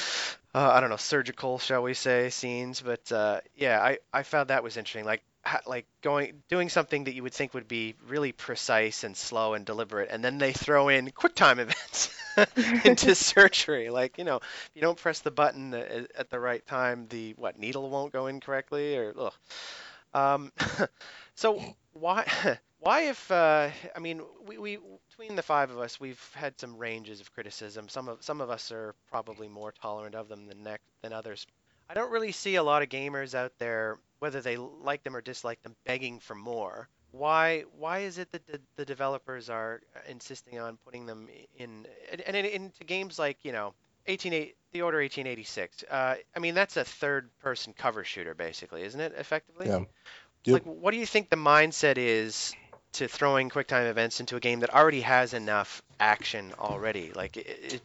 [0.56, 2.82] uh, I don't know, surgical, shall we say, scenes.
[2.82, 5.06] But uh, yeah, I, I found that was interesting.
[5.06, 9.16] Like ha- like going doing something that you would think would be really precise and
[9.18, 12.16] slow and deliberate, and then they throw in quick time events
[12.84, 13.90] into surgery.
[13.90, 17.34] Like you know, if you don't press the button at, at the right time, the
[17.38, 19.34] what needle won't go in correctly, or ugh.
[20.14, 20.52] Um,
[21.36, 21.62] so
[21.94, 22.26] why
[22.80, 26.78] why if uh, I mean we, we between the five of us we've had some
[26.78, 27.90] ranges of criticism.
[27.90, 31.46] Some of some of us are probably more tolerant of them than next than others.
[31.90, 35.22] I don't really see a lot of gamers out there, whether they like them or
[35.22, 36.88] dislike them, begging for more.
[37.12, 42.22] Why why is it that the, the developers are insisting on putting them in and,
[42.22, 43.74] and into games like you know
[44.08, 49.00] 18 the order 1886 uh, i mean that's a third person cover shooter basically isn't
[49.00, 49.68] it effectively?
[49.68, 50.54] Yeah.
[50.54, 52.56] like what do you think the mindset is
[52.94, 57.12] to throwing quicktime events into a game that already has enough action already?
[57.14, 57.82] Like it, it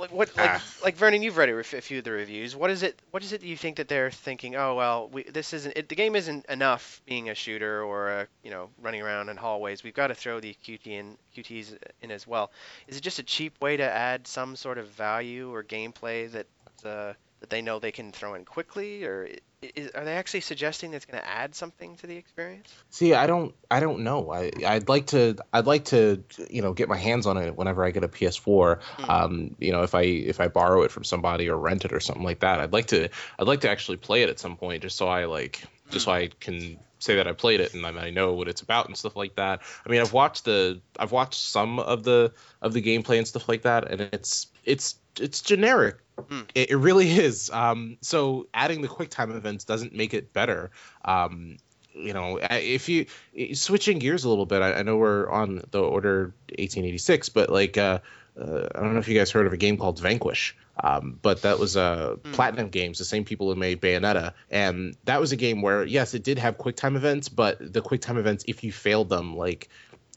[0.00, 0.64] like what like, Ah.
[0.82, 2.56] like Vernon you've read a, few of the reviews.
[2.56, 5.22] What is it what is it that you think that they're thinking oh well we,
[5.24, 9.02] this isn't it, the game isn't enough being a shooter or a you know running
[9.02, 9.84] around in hallways.
[9.84, 12.50] We've got to throw the QT in QTs in as well.
[12.88, 16.46] Is it just a cheap way to add some sort of value or gameplay that
[16.84, 19.28] uh, that they know they can throw in quickly, or
[19.62, 22.72] is, are they actually suggesting that's going to add something to the experience?
[22.90, 24.32] See, I don't, I don't know.
[24.32, 27.84] I, I'd like to, I'd like to, you know, get my hands on it whenever
[27.84, 28.80] I get a PS4.
[28.82, 29.10] Hmm.
[29.10, 32.00] Um, you know, if I, if I borrow it from somebody or rent it or
[32.00, 34.82] something like that, I'd like to, I'd like to actually play it at some point,
[34.82, 37.90] just so I like, just so I can say that I played it and I,
[37.90, 39.60] I know what it's about and stuff like that.
[39.84, 43.48] I mean, I've watched the, I've watched some of the, of the gameplay and stuff
[43.48, 45.96] like that, and it's, it's, it's generic.
[46.28, 46.40] Hmm.
[46.54, 47.50] It, it really is.
[47.50, 50.70] Um, so adding the QuickTime events doesn't make it better.
[51.04, 51.58] Um,
[51.92, 53.06] you know, if you
[53.54, 57.76] switching gears a little bit, I, I know we're on the order 1886, but like,
[57.76, 57.98] uh,
[58.40, 60.56] uh, I don't know if you guys heard of a game called Vanquish.
[60.82, 62.32] Um, but that was uh, Hmm.
[62.32, 66.14] Platinum Games, the same people who made Bayonetta, and that was a game where yes,
[66.14, 69.68] it did have QuickTime events, but the QuickTime events, if you failed them, like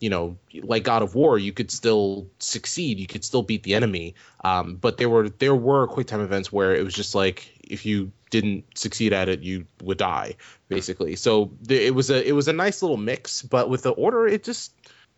[0.04, 3.74] you know, like God of War, you could still succeed, you could still beat the
[3.74, 4.16] enemy.
[4.44, 8.12] Um, but there were there were QuickTime events where it was just like if you
[8.30, 10.36] didn't succeed at it, you would die,
[10.68, 11.16] basically.
[11.16, 14.44] So it was a it was a nice little mix, but with the order, it
[14.44, 14.74] just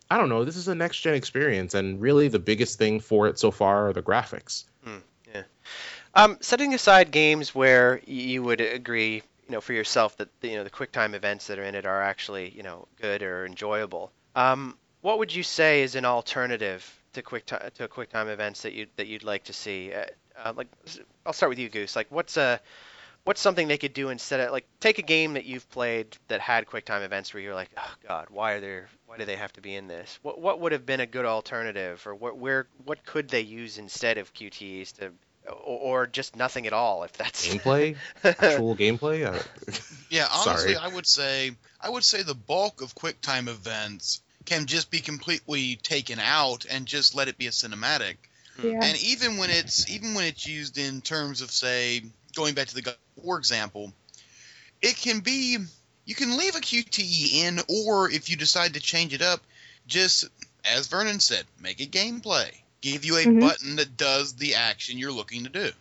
[0.08, 0.44] I don't know.
[0.44, 3.88] This is a next gen experience, and really the biggest thing for it so far
[3.88, 4.66] are the graphics.
[5.34, 5.42] Yeah
[6.16, 10.64] um, setting aside games where you would agree, you know, for yourself that you know
[10.64, 14.10] the QuickTime events that are in it are actually you know good or enjoyable.
[14.36, 18.86] Um, what would you say is an alternative to QuickTime to QuickTime events that you
[18.96, 19.92] that you'd like to see?
[19.92, 20.04] Uh,
[20.38, 21.96] uh, like, s- I'll start with you, Goose.
[21.96, 22.60] Like, what's a
[23.24, 26.40] what's something they could do instead of like take a game that you've played that
[26.40, 29.52] had QuickTime events where you're like, oh God, why are there why do they have
[29.54, 30.18] to be in this?
[30.22, 33.78] What what would have been a good alternative, or what where what could they use
[33.78, 35.12] instead of QTEs to
[35.48, 35.52] or,
[36.02, 39.24] or just nothing at all if that's Gameplay, actual gameplay.
[39.24, 39.42] Uh,
[40.10, 40.76] Yeah, honestly, Sorry.
[40.76, 45.76] I would say I would say the bulk of QuickTime events can just be completely
[45.76, 48.16] taken out and just let it be a cinematic.
[48.62, 48.78] Yeah.
[48.82, 52.02] And even when it's even when it's used in terms of say
[52.34, 53.92] going back to the God War example,
[54.80, 55.58] it can be
[56.04, 59.40] you can leave a QTE in, or if you decide to change it up,
[59.86, 60.24] just
[60.64, 62.50] as Vernon said, make it gameplay.
[62.80, 63.40] Give you a Mhm.
[63.40, 65.72] button that does the action you're looking to do.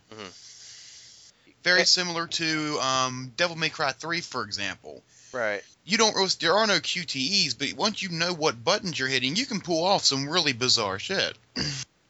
[1.64, 5.04] Very similar to um, Devil May Cry 3, for example.
[5.32, 5.64] right.
[5.86, 9.36] You don't really, there are no QTEs, but once you know what buttons you're hitting,
[9.36, 11.38] you can pull off some really bizarre shit.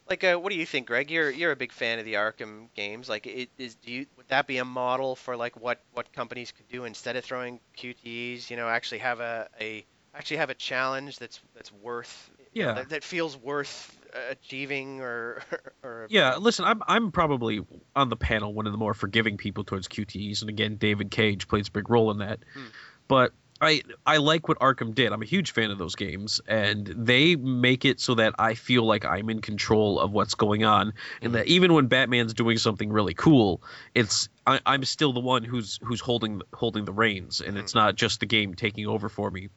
[0.08, 1.10] Like, uh, what do you think, Greg?
[1.10, 3.08] You're you're a big fan of the Arkham games.
[3.08, 6.52] Like, it is do you would that be a model for like what what companies
[6.52, 8.48] could do instead of throwing QTEs?
[8.48, 9.84] You know, actually have a, a
[10.14, 15.00] actually have a challenge that's that's worth you know, that, that feels worth uh, achieving
[15.00, 15.42] or
[15.82, 19.64] or Yeah, listen, I'm I'm probably on the panel one of the more forgiving people
[19.64, 22.38] towards QTEs, and again, David Cage plays a big role in that.
[22.54, 22.66] Hmm.
[23.08, 25.12] But I I like what Arkham did.
[25.12, 28.84] I'm a huge fan of those games, and they make it so that I feel
[28.84, 30.92] like I'm in control of what's going on,
[31.22, 31.52] and that mm-hmm.
[31.52, 33.62] even when Batman's doing something really cool,
[33.94, 37.86] it's I, I'm still the one who's who's holding holding the reins, and it's mm-hmm.
[37.86, 39.48] not just the game taking over for me.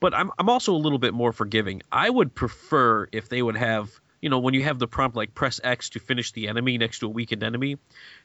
[0.00, 1.82] But I'm I'm also a little bit more forgiving.
[1.90, 3.90] I would prefer if they would have
[4.26, 6.98] you know, when you have the prompt like press X to finish the enemy next
[6.98, 7.78] to a weakened enemy,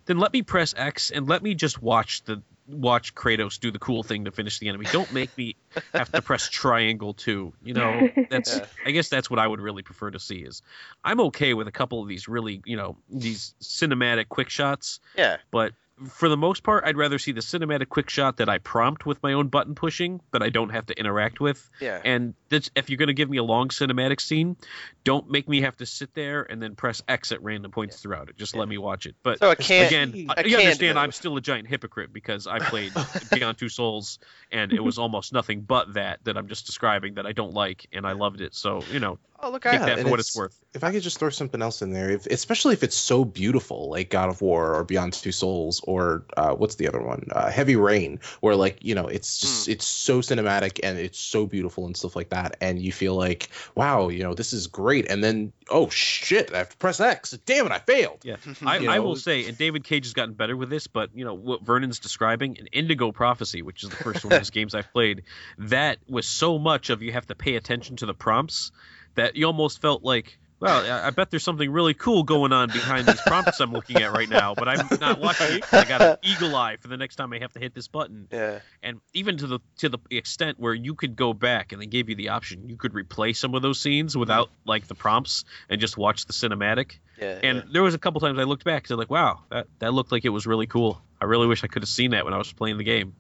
[0.06, 3.78] then let me press X and let me just watch the watch Kratos do the
[3.78, 4.88] cool thing to finish the enemy.
[4.92, 5.58] Don't make me
[5.94, 7.54] have to press triangle too.
[7.64, 8.66] You know, that's Yeah.
[8.84, 10.64] I guess that's what I would really prefer to see is
[11.04, 15.38] I'm okay with a couple of these really, you know, these cinematic quick shots, yeah.
[15.52, 15.74] but
[16.10, 19.22] for the most part, I'd rather see the cinematic quick shot that I prompt with
[19.22, 21.70] my own button pushing that I don't have to interact with.
[21.80, 22.02] Yeah.
[22.04, 24.58] And that's, if you're going to give me a long cinematic scene,
[25.04, 28.30] don't make me have to sit there and then press X at random points throughout
[28.30, 28.38] it.
[28.38, 28.60] Just Yeah.
[28.62, 29.16] let me watch it.
[29.24, 29.88] But So it can't.
[29.88, 31.04] again, A I- you understand move.
[31.04, 32.92] I'm still a giant hypocrite because I played
[33.32, 34.20] Beyond Two Souls
[34.52, 37.88] and it was almost nothing but that that I'm just describing that I don't like
[37.94, 38.54] and I loved it.
[38.56, 40.60] So, you know, oh look, take I Yeah, that for what it's it's- worth.
[40.74, 43.90] if I could just throw something else in there, if, especially if it's so beautiful,
[43.90, 47.50] like God of War or Beyond Two Souls or uh, what's the other one, uh,
[47.50, 51.86] Heavy Rain, where like you know it's just it's so cinematic and it's so beautiful
[51.86, 55.24] and stuff like that, and you feel like wow, you know this is great, and
[55.24, 58.22] then oh shit, I have to press X, damn it, I failed.
[58.24, 61.26] Yeah, I, I will say, and David Cage has gotten better with this, but you
[61.26, 64.74] know what Vernon's describing in Indigo Prophecy, which is the first one of his games
[64.74, 65.24] I've played,
[65.58, 68.72] that was so much of you have to pay attention to the prompts
[69.16, 73.08] that you almost felt like, well, I bet there's something really cool going on behind
[73.08, 75.74] these prompts I'm looking at right now, but I'm not watching it.
[75.74, 78.28] I got an eagle eye for the next time I have to hit this button,
[78.32, 78.60] Yeah.
[78.84, 82.10] and even to the to the extent where you could go back and they gave
[82.10, 85.82] you the option, you could replay some of those scenes without like the prompts and
[85.82, 87.00] just watch the cinematic.
[87.20, 87.40] Yeah.
[87.44, 87.64] And yeah.
[87.74, 90.12] there was a couple times I looked back and said like, wow, that, that looked
[90.12, 91.02] like it was really cool.
[91.20, 93.16] I really wish I could have seen that when I was playing the game.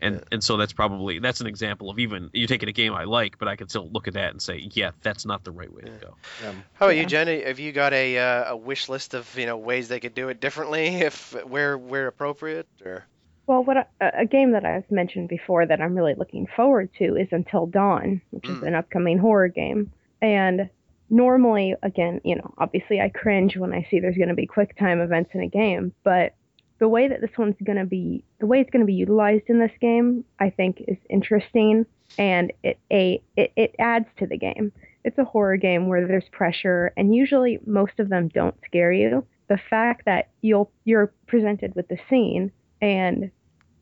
[0.00, 0.20] And Yeah.
[0.32, 3.38] and so that's probably that's an example of even you're taking a game I like,
[3.38, 5.82] but I can still look at that and say, yeah, that's not the right way
[5.84, 5.92] Yeah.
[5.92, 6.48] to go.
[6.48, 7.02] Um, How about Yeah.
[7.02, 7.26] you, Jen?
[7.46, 10.28] Have you got a uh, a wish list of you know ways they could do
[10.28, 13.06] it differently if where where appropriate or?
[13.46, 17.28] Well, what a game that I've mentioned before that I'm really looking forward to is
[17.32, 18.66] Until Dawn, which is Mm.
[18.68, 19.90] an upcoming horror game.
[20.20, 20.68] And
[21.08, 24.76] normally, again, you know, obviously I cringe when I see there's going to be quick
[24.76, 26.34] time events in a game, but
[26.78, 29.44] the way that this one's going to be, the way it's going to be utilized
[29.48, 31.86] in this game, I think is interesting,
[32.18, 34.72] and it a it, it adds to the game.
[35.04, 39.24] It's a horror game where there's pressure, and usually most of them don't scare you.
[39.48, 43.30] The fact that you'll you're presented with the scene and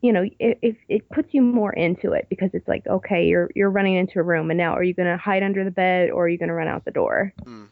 [0.02, 3.50] you know it, it, it puts you more into it because it's like okay you're
[3.54, 6.10] you're running into a room and now are you going to hide under the bed
[6.10, 7.64] or are you going to run out the door Hmm.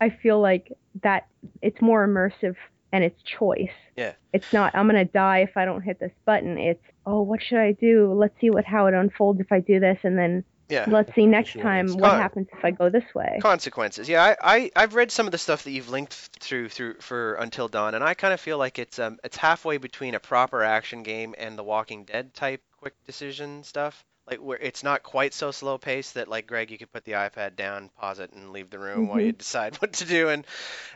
[0.00, 1.26] i feel like that
[1.62, 2.54] it's more immersive
[2.92, 4.12] and it's choice Yeah.
[4.32, 7.42] it's not i'm going to die if i don't hit this button it's oh what
[7.42, 10.44] should i do let's see what how it unfolds if i do this and then
[10.68, 10.84] Yeah.
[10.88, 14.08] let's see next time what con- happens if i go this way consequences.
[14.08, 17.34] Yeah, I, I I've read some of the stuff that you've linked through through for
[17.34, 20.62] Until Dawn, and I kind of feel like it's um it's halfway between a proper
[20.62, 24.04] action game and the Walking Dead type quick decision stuff.
[24.26, 27.12] Like where it's not quite so slow paced that like Greg, you could put the
[27.12, 30.46] iPad down, pause it, and leave the room while you decide what to do, and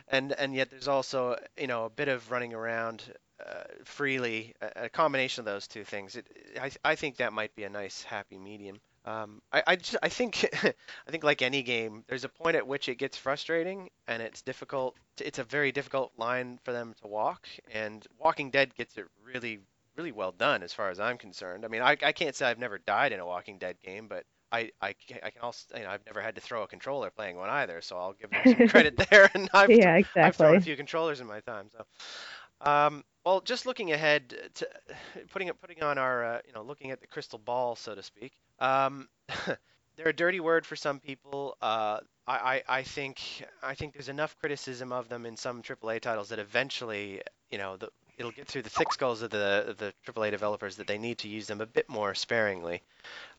[0.07, 3.03] and and yet there's also you know a bit of running around
[3.45, 6.15] uh, freely, a, a combination of those two things.
[6.15, 6.25] It,
[6.61, 8.79] I I think that might be a nice happy medium.
[9.07, 12.67] Um, I, I, just, I think I think like any game, there's a point at
[12.67, 14.97] which it gets frustrating and it's difficult.
[15.21, 19.59] It's a very difficult line for them to walk, and Walking Dead gets it really,
[19.97, 21.65] really well done as far as I'm concerned.
[21.65, 24.25] I mean, I, I can't say I've never died in a Walking Dead game, but
[24.51, 27.09] I, I, ca- I can also, you know, I've never had to throw a controller
[27.09, 29.29] playing one either, so I'll give them some credit there.
[29.33, 31.69] And I've, yeah I've thrown a few controllers in my time.
[31.71, 34.69] So, um, well, just looking ahead to
[35.31, 38.03] putting it, putting on our, uh, you know, looking at the crystal ball, so to
[38.03, 38.33] speak.
[38.59, 39.09] Um,
[39.95, 41.57] they're a dirty word for some people.
[41.61, 43.19] Uh, I, I, I think,
[43.63, 47.77] I think there's enough criticism of them in some AAA titles that eventually, you know,
[47.77, 51.19] the, it'll get through the thick skulls of the the AAA developers that they need
[51.19, 52.81] to use them a bit more sparingly.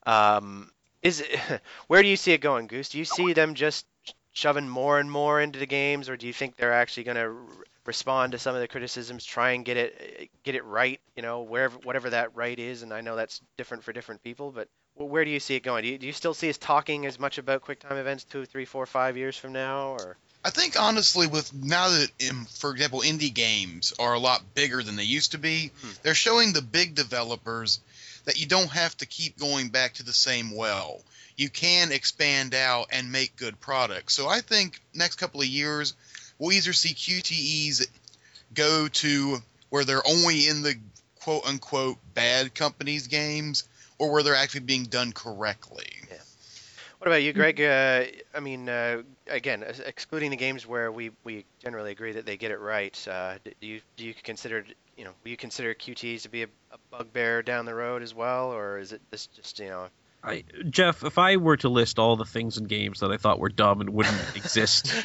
[0.07, 0.71] Um,
[1.03, 1.39] is it,
[1.89, 2.89] where do you see it going, Goose?
[2.89, 3.87] Do you see them just
[4.33, 7.35] shoving more and more into the games, or do you think they're actually going to
[7.85, 11.01] respond to some of the criticisms, try and get it get it right?
[11.17, 14.53] You know, wherever whatever that right is, and I know that's different for different people,
[14.53, 15.85] but where do you see it going?
[15.85, 18.65] Do you, do you still see us talking as much about QuickTime events two, three,
[18.65, 22.11] four, five years from now, or I think honestly, with now that,
[22.51, 25.91] for example, indie games are a lot bigger than they used to be, Hmm.
[26.03, 27.81] they're showing the big developers
[28.25, 31.03] that you don't have to keep going back to the same well.
[31.37, 34.15] You can expand out and make good products.
[34.15, 35.95] So I think next couple of years,
[36.39, 37.87] we'll either see QTEs
[38.55, 40.77] go to where they're only in the
[41.21, 43.65] quote unquote bad companies games,
[43.99, 45.91] or where they're actually being done correctly.
[46.99, 47.61] What about you, Greg?
[47.61, 52.37] Uh, I mean, uh, again, excluding the games where we, we generally agree that they
[52.37, 54.65] get it right, uh, do you do you consider
[54.97, 58.15] you know will you consider QTs to be a, a bugbear down the road as
[58.15, 59.89] well, or is it this just you know?
[60.23, 63.39] I, Jeff, if I were to list all the things in games that I thought
[63.39, 64.93] were dumb and wouldn't exist,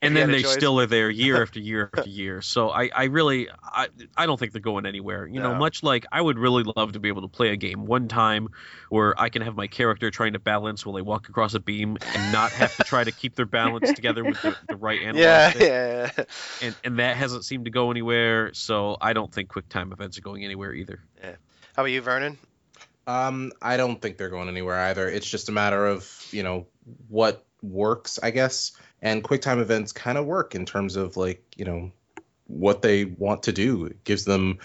[0.00, 0.52] and then they choice.
[0.52, 2.40] still are there year after year after year.
[2.40, 5.26] So I, I really, I, I don't think they're going anywhere.
[5.26, 7.84] You know, much like I would really love to be able to play a game
[7.84, 8.48] one time
[8.88, 11.98] where I can have my character trying to balance while they walk across a beam
[12.14, 15.22] and not have to try to keep their balance together with the, the right analog
[15.22, 15.62] yeah, stick.
[15.62, 16.24] yeah, yeah.
[16.62, 18.54] And and that hasn't seemed to go anywhere.
[18.54, 21.00] So I don't think QuickTime events are going anywhere either.
[21.22, 21.36] Yeah.
[21.76, 22.38] How about you, Vernon?
[23.06, 25.08] Um, I don't think they're going anywhere either.
[25.08, 26.66] It's just a matter of you know
[27.08, 28.72] what works, I guess.
[29.02, 31.92] And QuickTime events kind of work in terms of like you know
[32.46, 33.86] what they want to do.
[33.86, 34.58] It gives them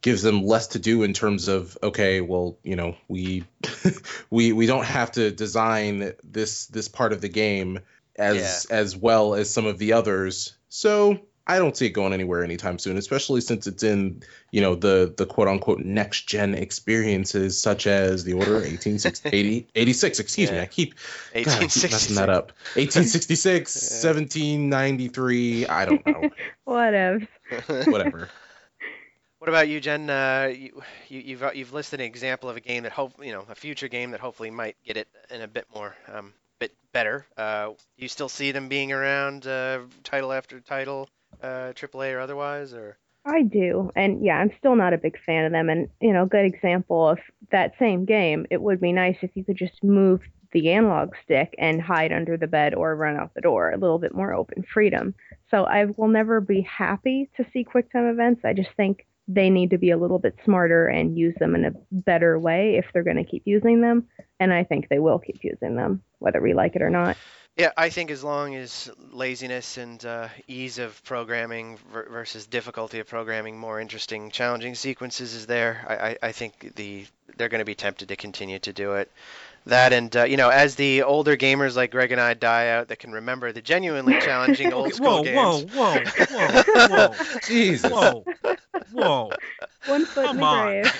[0.00, 3.44] gives them less to do in terms of okay, well you know we
[4.30, 7.80] we we don't have to design this this part of the game
[8.16, 10.54] as as well as some of the others.
[10.68, 14.74] So I don't see it going anywhere anytime soon, especially since it's in you know
[14.74, 20.60] the the quote unquote next gen experiences such as the order 1880 86 excuse me
[20.60, 20.94] i keep
[21.34, 24.10] God, I keep messing that up 1866 Yeah.
[24.10, 26.30] 1793 i don't know
[26.64, 27.26] Whatever.
[27.86, 28.28] whatever
[29.38, 30.08] What about you, Jen?
[30.08, 33.44] Uh, you, you, you've you've listed an example of a game that hope you know
[33.50, 37.26] a future game that hopefully might get it in a bit more um, bit better.
[37.36, 41.08] Uh, you still see them being around, uh, title after title,
[41.42, 43.90] uh, AAA or otherwise, or I do.
[43.94, 45.68] And yeah, I'm still not a big fan of them.
[45.68, 47.18] And, you know, good example of
[47.50, 50.20] that same game, it would be nice if you could just move
[50.52, 53.70] the analog stick and hide under the bed or run out the door.
[53.70, 55.14] A little bit more open freedom.
[55.50, 58.42] So I will never be happy to see QuickTime events.
[58.44, 61.64] I just think they need to be a little bit smarter and use them in
[61.64, 64.08] a better way if they're going to keep using them.
[64.40, 67.16] And I think they will keep using them, whether we like it or not.
[67.56, 72.98] Yeah, I think as long as laziness and uh, ease of programming ver- versus difficulty
[72.98, 75.84] of programming, more interesting, challenging sequences is there.
[75.86, 77.04] I, I, I think the
[77.36, 79.10] they're going to be tempted to continue to do it.
[79.66, 82.88] That and uh, you know, as the older gamers like Greg and I die out,
[82.88, 85.72] that can remember the genuinely challenging old school whoa, games.
[85.74, 87.14] whoa, whoa, whoa, whoa,
[87.46, 87.92] Jesus.
[87.92, 88.24] whoa,
[88.92, 89.30] whoa.
[89.86, 90.90] One foot in the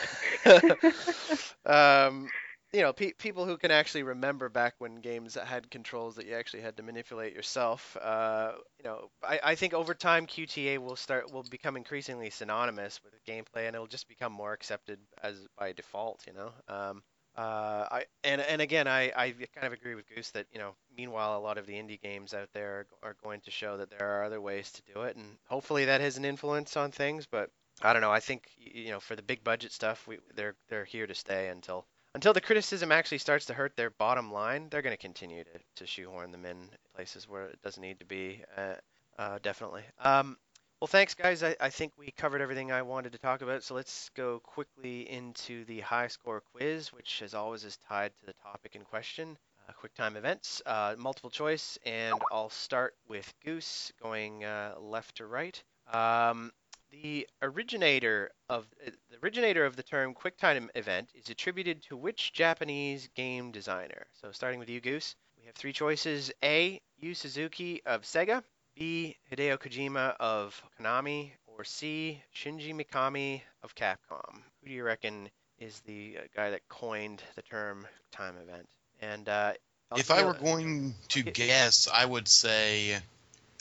[0.44, 1.46] grave.
[1.66, 2.28] um,
[2.72, 6.34] you know, pe- people who can actually remember back when games had controls that you
[6.34, 7.96] actually had to manipulate yourself.
[8.00, 13.00] Uh, you know, I, I think over time QTA will start will become increasingly synonymous
[13.04, 16.24] with gameplay, and it'll just become more accepted as by default.
[16.26, 16.52] You know.
[16.68, 17.02] Um,
[17.36, 20.74] uh, I and and again, I, I kind of agree with Goose that you know,
[20.96, 23.90] meanwhile, a lot of the indie games out there are, are going to show that
[23.90, 27.26] there are other ways to do it, and hopefully that has an influence on things.
[27.26, 27.50] But
[27.80, 28.12] I don't know.
[28.12, 31.48] I think you know, for the big budget stuff, we they're they're here to stay
[31.48, 34.68] until until the criticism actually starts to hurt their bottom line.
[34.70, 36.56] They're going to continue to to shoehorn them in
[36.94, 38.42] places where it doesn't need to be.
[38.56, 38.74] Uh,
[39.18, 39.82] uh, definitely.
[40.00, 40.36] Um,
[40.80, 41.44] well, thanks, guys.
[41.44, 43.62] I, I think we covered everything I wanted to talk about.
[43.62, 48.26] So let's go quickly into the high score quiz, which, as always, is tied to
[48.26, 49.38] the topic in question.
[49.68, 55.18] Uh, quick time events, uh, multiple choice, and I'll start with Goose going uh, left
[55.18, 55.62] to right.
[55.92, 56.50] Um,
[56.92, 62.32] the originator of uh, the originator of the term QuickTime event is attributed to which
[62.32, 64.06] Japanese game designer?
[64.20, 66.80] So starting with you, Goose, we have three choices: A.
[66.98, 68.42] Yu Suzuki of Sega,
[68.76, 69.16] B.
[69.30, 72.22] Hideo Kojima of Konami, or C.
[72.34, 74.42] Shinji Mikami of Capcom.
[74.60, 78.68] Who do you reckon is the uh, guy that coined the term time event?
[79.00, 79.54] And uh,
[79.96, 82.98] If I were going to guess, I would say,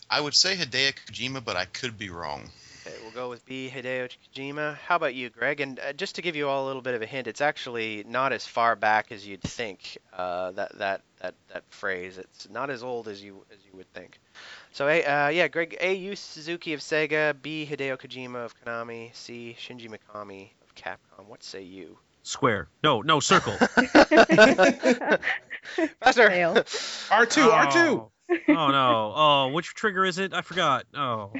[0.09, 2.49] I would say Hideo Kojima, but I could be wrong.
[3.11, 3.71] Okay, we'll go with B.
[3.73, 4.77] Hideo Kojima.
[4.77, 5.59] How about you, Greg?
[5.59, 8.05] And uh, just to give you all a little bit of a hint, it's actually
[8.07, 9.97] not as far back as you'd think.
[10.13, 12.17] Uh, that that that that phrase.
[12.17, 14.19] It's not as old as you as you would think.
[14.71, 15.77] So, A, uh, yeah, Greg.
[15.81, 15.93] A.
[15.93, 17.35] Yu Suzuki of Sega.
[17.41, 17.67] B.
[17.69, 19.13] Hideo Kojima of Konami.
[19.13, 19.55] C.
[19.59, 21.27] Shinji Mikami of Capcom.
[21.27, 21.97] What say you?
[22.23, 22.67] Square.
[22.83, 23.53] No, no, circle.
[23.57, 25.19] Faster.
[26.29, 26.53] Fail.
[26.53, 27.75] R2, R2.
[27.75, 28.11] Oh.
[28.47, 29.13] oh no.
[29.15, 30.33] Oh, which trigger is it?
[30.33, 30.85] I forgot.
[30.95, 31.33] Oh.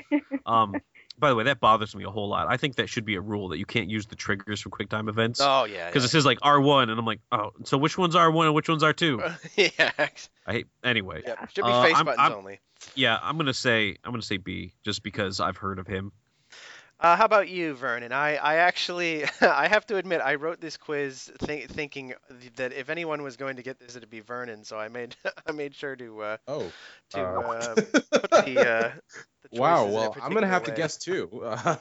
[0.46, 0.76] Um.
[1.22, 2.48] By the way, that bothers me a whole lot.
[2.50, 5.08] I think that should be a rule that you can't use the triggers for QuickTime
[5.08, 5.40] events.
[5.42, 5.86] Oh yeah.
[5.88, 8.68] Because it says like R1, and I'm like, oh, so which one's R1 and which
[8.68, 9.38] one's R2?
[9.56, 9.70] yeah.
[9.98, 10.08] yeah.
[10.46, 10.68] I hate.
[10.84, 11.46] Anyway, yeah.
[11.54, 12.60] Should be Uh, face I'm- buttons I'm- only.
[12.96, 16.12] yeah, I'm gonna say I'm gonna say B, just because I've heard of him.
[17.02, 18.12] Uh, how about you, Vernon?
[18.12, 22.14] I, I actually, I have to admit, I wrote this quiz think, thinking
[22.58, 24.64] that if anyone was going to get this, it'd be Vernon.
[24.64, 25.16] So I made,
[25.48, 26.72] I made sure to, uh, Oh.
[27.12, 28.92] to uh, uh, put the, uh,
[29.52, 29.86] the wow.
[29.86, 31.42] choices in a Well, I'm gonna have to guess too.
[31.44, 31.76] Uh,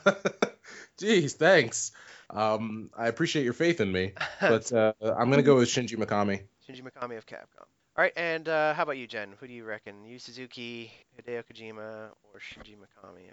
[0.98, 1.92] Jeez, thanks.
[2.30, 6.44] Um, I appreciate your faith in me, but uh, I'm gonna go with Shinji Mikami.
[6.66, 7.66] Shinji Mikami of Capcom.
[7.96, 9.34] All right, and uh, how about you, Jen?
[9.38, 10.04] Who do you reckon?
[10.04, 13.30] Yu Suzuki, Hideo Kojima, or Shinji Mikami?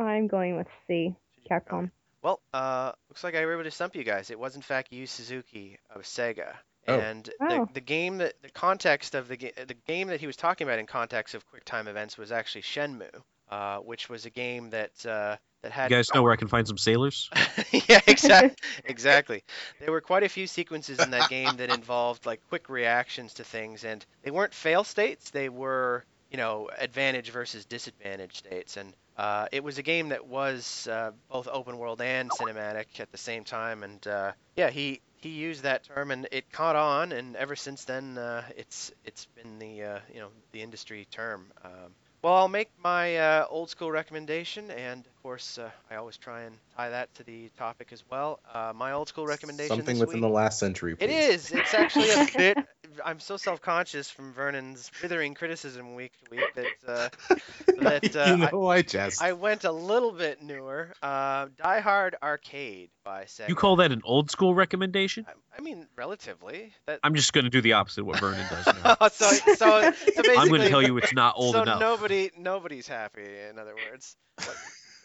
[0.00, 1.14] I'm going with C.
[1.50, 1.90] Shinji Capcom.
[2.22, 4.30] Well, uh, looks like I were able to stump you guys.
[4.30, 6.54] It was in fact Yu Suzuki of Sega.
[6.88, 6.98] Oh.
[6.98, 7.66] And Oh.
[7.66, 10.66] the, the game that the context of the ga- the game that he was talking
[10.66, 14.90] about in context of QuickTime events was actually Shenmue, uh, which was a game that
[15.06, 17.28] uh, that You guys know where I can find some sailors?
[17.88, 18.56] yeah, exactly.
[18.84, 19.42] exactly.
[19.80, 23.44] There were quite a few sequences in that game that involved like quick reactions to
[23.44, 25.30] things, and they weren't fail states.
[25.30, 26.04] They were,
[26.36, 28.76] you know, advantage versus disadvantage states.
[28.76, 33.10] And uh, it was a game that was uh, both open world and cinematic at
[33.10, 33.82] the same time.
[33.82, 37.12] And uh, yeah, he he used that term, and it caught on.
[37.12, 41.46] And ever since then, uh, it's it's been the uh, you know the industry term.
[41.64, 46.42] Um, well, I'll make my uh, old school recommendation, and course, uh, I always try
[46.42, 48.38] and tie that to the topic as well.
[48.54, 50.30] Uh, my old school recommendation Something this within week.
[50.30, 50.92] the last century.
[50.92, 51.10] It Please.
[51.10, 51.50] is.
[51.50, 52.58] It's actually a bit.
[53.04, 57.34] I'm so self-conscious from Vernon's withering criticism week to week that uh,
[57.82, 59.20] that uh, you know, I, jest.
[59.20, 60.92] I went a little bit newer.
[61.02, 63.48] Uh, Die Hard Arcade by Sega.
[63.48, 65.26] You call that an old school recommendation?
[65.28, 66.72] I, I mean, relatively.
[66.86, 67.00] That.
[67.02, 68.96] I'm just gonna do the opposite of what Vernon does now.
[69.08, 71.80] so, so, so basically, I'm gonna tell you it's not old so enough.
[71.80, 73.26] nobody, nobody's happy.
[73.50, 74.16] In other words,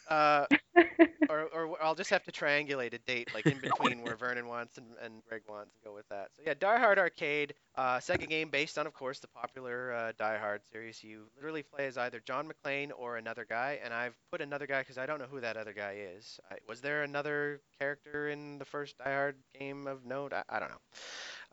[0.09, 0.45] uh,
[1.29, 4.77] or, or I'll just have to triangulate a date like in between where Vernon wants
[4.77, 6.29] and, and Greg wants and go with that.
[6.35, 10.11] So yeah, Die Hard Arcade, uh, Sega game based on, of course, the popular uh,
[10.17, 11.03] Die Hard series.
[11.03, 14.81] You literally play as either John McClane or another guy, and I've put another guy
[14.81, 16.39] because I don't know who that other guy is.
[16.51, 20.33] I, was there another character in the first Die Hard game of note?
[20.33, 20.81] I, I don't know.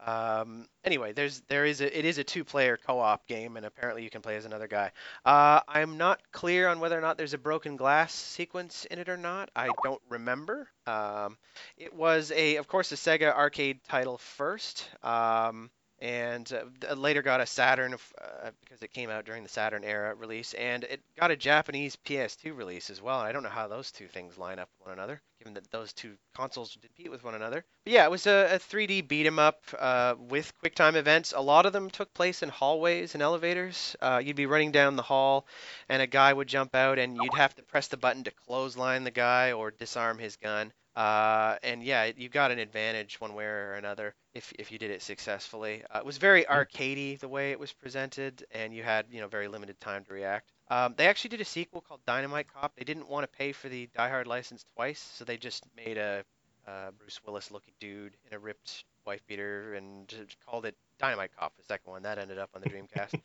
[0.05, 4.11] Um, anyway, there's there is a it is a two-player co-op game, and apparently you
[4.11, 4.93] can play as another guy.
[5.25, 9.09] Uh, I'm not clear on whether or not there's a broken glass sequence in it
[9.09, 9.51] or not.
[9.57, 10.69] I don't remember.
[10.87, 11.37] Um,
[11.77, 14.89] it was a, of course, a Sega arcade title first.
[15.03, 15.71] Um,
[16.01, 16.53] and
[16.89, 20.55] uh, later got a Saturn uh, because it came out during the Saturn era release,
[20.55, 23.19] and it got a Japanese PS2 release as well.
[23.19, 26.17] I don't know how those two things line up one another, given that those two
[26.35, 27.65] consoles compete with one another.
[27.85, 31.33] But yeah, it was a, a 3D beat 'em up uh, with QuickTime events.
[31.37, 33.97] A lot of them took place in hallways and elevators.
[34.01, 35.47] Uh, you'd be running down the hall,
[35.89, 39.05] and a guy would jump out, and you'd have to press the button to clothesline
[39.05, 40.73] the guy or disarm his gun.
[40.97, 44.91] Uh, and yeah, you got an advantage one way or another if, if you did
[44.91, 45.85] it successfully.
[45.91, 46.63] Uh, it was very Hmm.
[46.63, 50.13] arcadey the way it was presented, and you had you know very limited time to
[50.13, 50.53] react.
[50.71, 52.77] Um, they actually did a sequel called Dynamite Cop.
[52.77, 55.97] They didn't want to pay for the Die Hard license twice, so they just made
[55.97, 56.25] a
[56.67, 60.13] uh, Bruce Willis looking dude in a ripped wife beater and
[60.45, 61.57] called it Dynamite Cop.
[61.57, 63.19] The second one that ended up on the Dreamcast.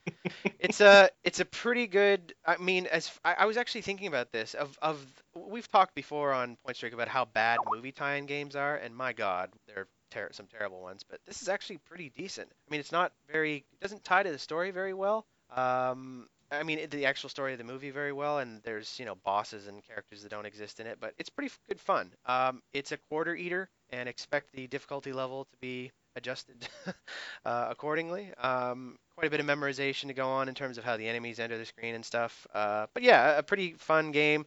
[0.59, 2.33] it's a it's a pretty good.
[2.45, 6.31] I mean, as I, I was actually thinking about this of of we've talked before
[6.31, 10.31] on Point Streak about how bad movie tie-in games are, and my God, they're ter-
[10.31, 11.03] some terrible ones.
[11.03, 12.49] But this is actually pretty decent.
[12.49, 13.65] I mean, it's not very.
[13.73, 15.25] It doesn't tie to the story very well.
[15.55, 19.15] Um, I mean, the actual story of the movie very well, and there's you know
[19.23, 22.11] bosses and characters that don't exist in it, but it's pretty good fun.
[22.25, 26.67] Um, it's a quarter eater, and expect the difficulty level to be adjusted
[27.45, 28.31] uh, accordingly.
[28.35, 31.39] Um, quite a bit of memorization to go on in terms of how the enemies
[31.39, 32.47] enter the screen and stuff.
[32.53, 34.45] Uh, but yeah, a pretty fun game.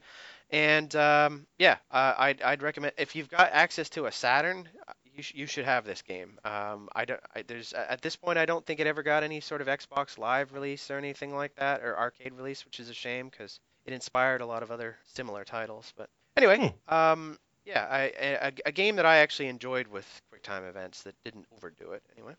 [0.50, 4.68] And um, yeah, uh, I'd, I'd recommend if you've got access to a Saturn,
[5.16, 6.38] you, sh- you should have this game.
[6.44, 9.40] Um, I don't, I, there's at this point I don't think it ever got any
[9.40, 12.94] sort of Xbox Live release or anything like that, or arcade release, which is a
[12.94, 15.92] shame because it inspired a lot of other similar titles.
[15.96, 21.02] But anyway, um, yeah, I, a, a game that I actually enjoyed with QuickTime events
[21.02, 22.02] that didn't overdo it.
[22.16, 22.34] Anyway,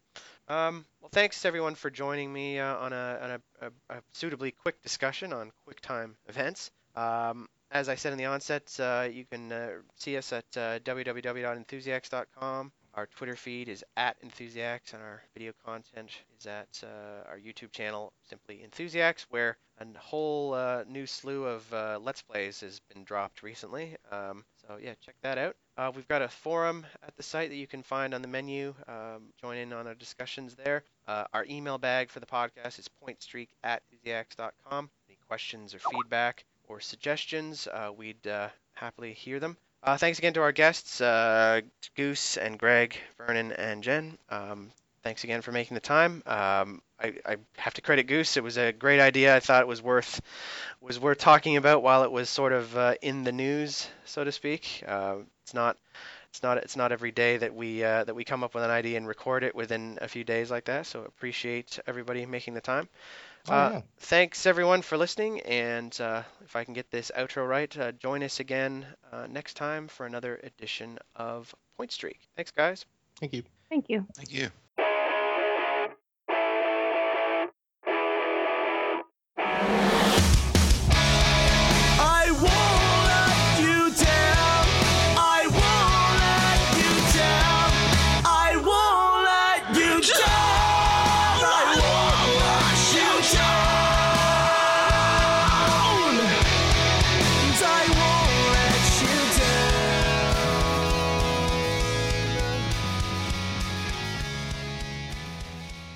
[0.47, 4.51] um, well, thanks everyone for joining me uh, on, a, on a, a, a suitably
[4.51, 6.71] quick discussion on QuickTime events.
[6.95, 10.79] Um, as I said in the onset, uh, you can uh, see us at uh,
[10.79, 12.71] www.enthusiacs.com.
[12.93, 16.09] Our Twitter feed is at Enthusiacs, and our video content
[16.39, 21.71] is at uh, our YouTube channel, simply Enthusiacs, where a whole uh, new slew of
[21.71, 23.97] uh, Let's Plays has been dropped recently.
[24.11, 25.55] Um, so yeah, check that out.
[25.95, 28.73] We've got a forum at the site that you can find on the menu.
[28.87, 30.83] Um, join in on our discussions there.
[31.07, 34.89] Our email bag for the podcast is pointstreak at enthusiacs.com.
[35.07, 39.57] Any questions or feedback or suggestions, uh, we'd uh, happily hear them.
[39.83, 40.99] Uh, thanks again to our guests,
[41.95, 44.17] Goose and Greg, Vernon and Jen.
[44.29, 44.71] Um,
[45.03, 46.21] thanks again for making the time.
[46.25, 48.37] Um, I, I have to credit Goose.
[48.37, 49.35] It was a great idea.
[49.35, 50.21] I thought it was worth
[50.81, 54.31] was worth talking about while it was sort of uh, in the news, so to
[54.31, 54.83] speak.
[54.85, 55.77] Uh, it's not
[56.29, 58.69] it's not it's not every day that we uh, that we come up with an
[58.69, 60.85] idea and record it within a few days like that.
[60.85, 62.89] So appreciate everybody making the time.
[63.47, 63.81] Oh, Uh, yeah.
[63.99, 68.23] Thanks everyone for listening, and uh, if I can get this outro right, uh, join
[68.23, 72.19] us again uh, next time for another edition of Point Streak.
[72.35, 72.85] Thanks, guys.
[73.19, 73.43] Thank you.
[73.69, 74.07] Thank you.
[74.15, 74.49] Thank you.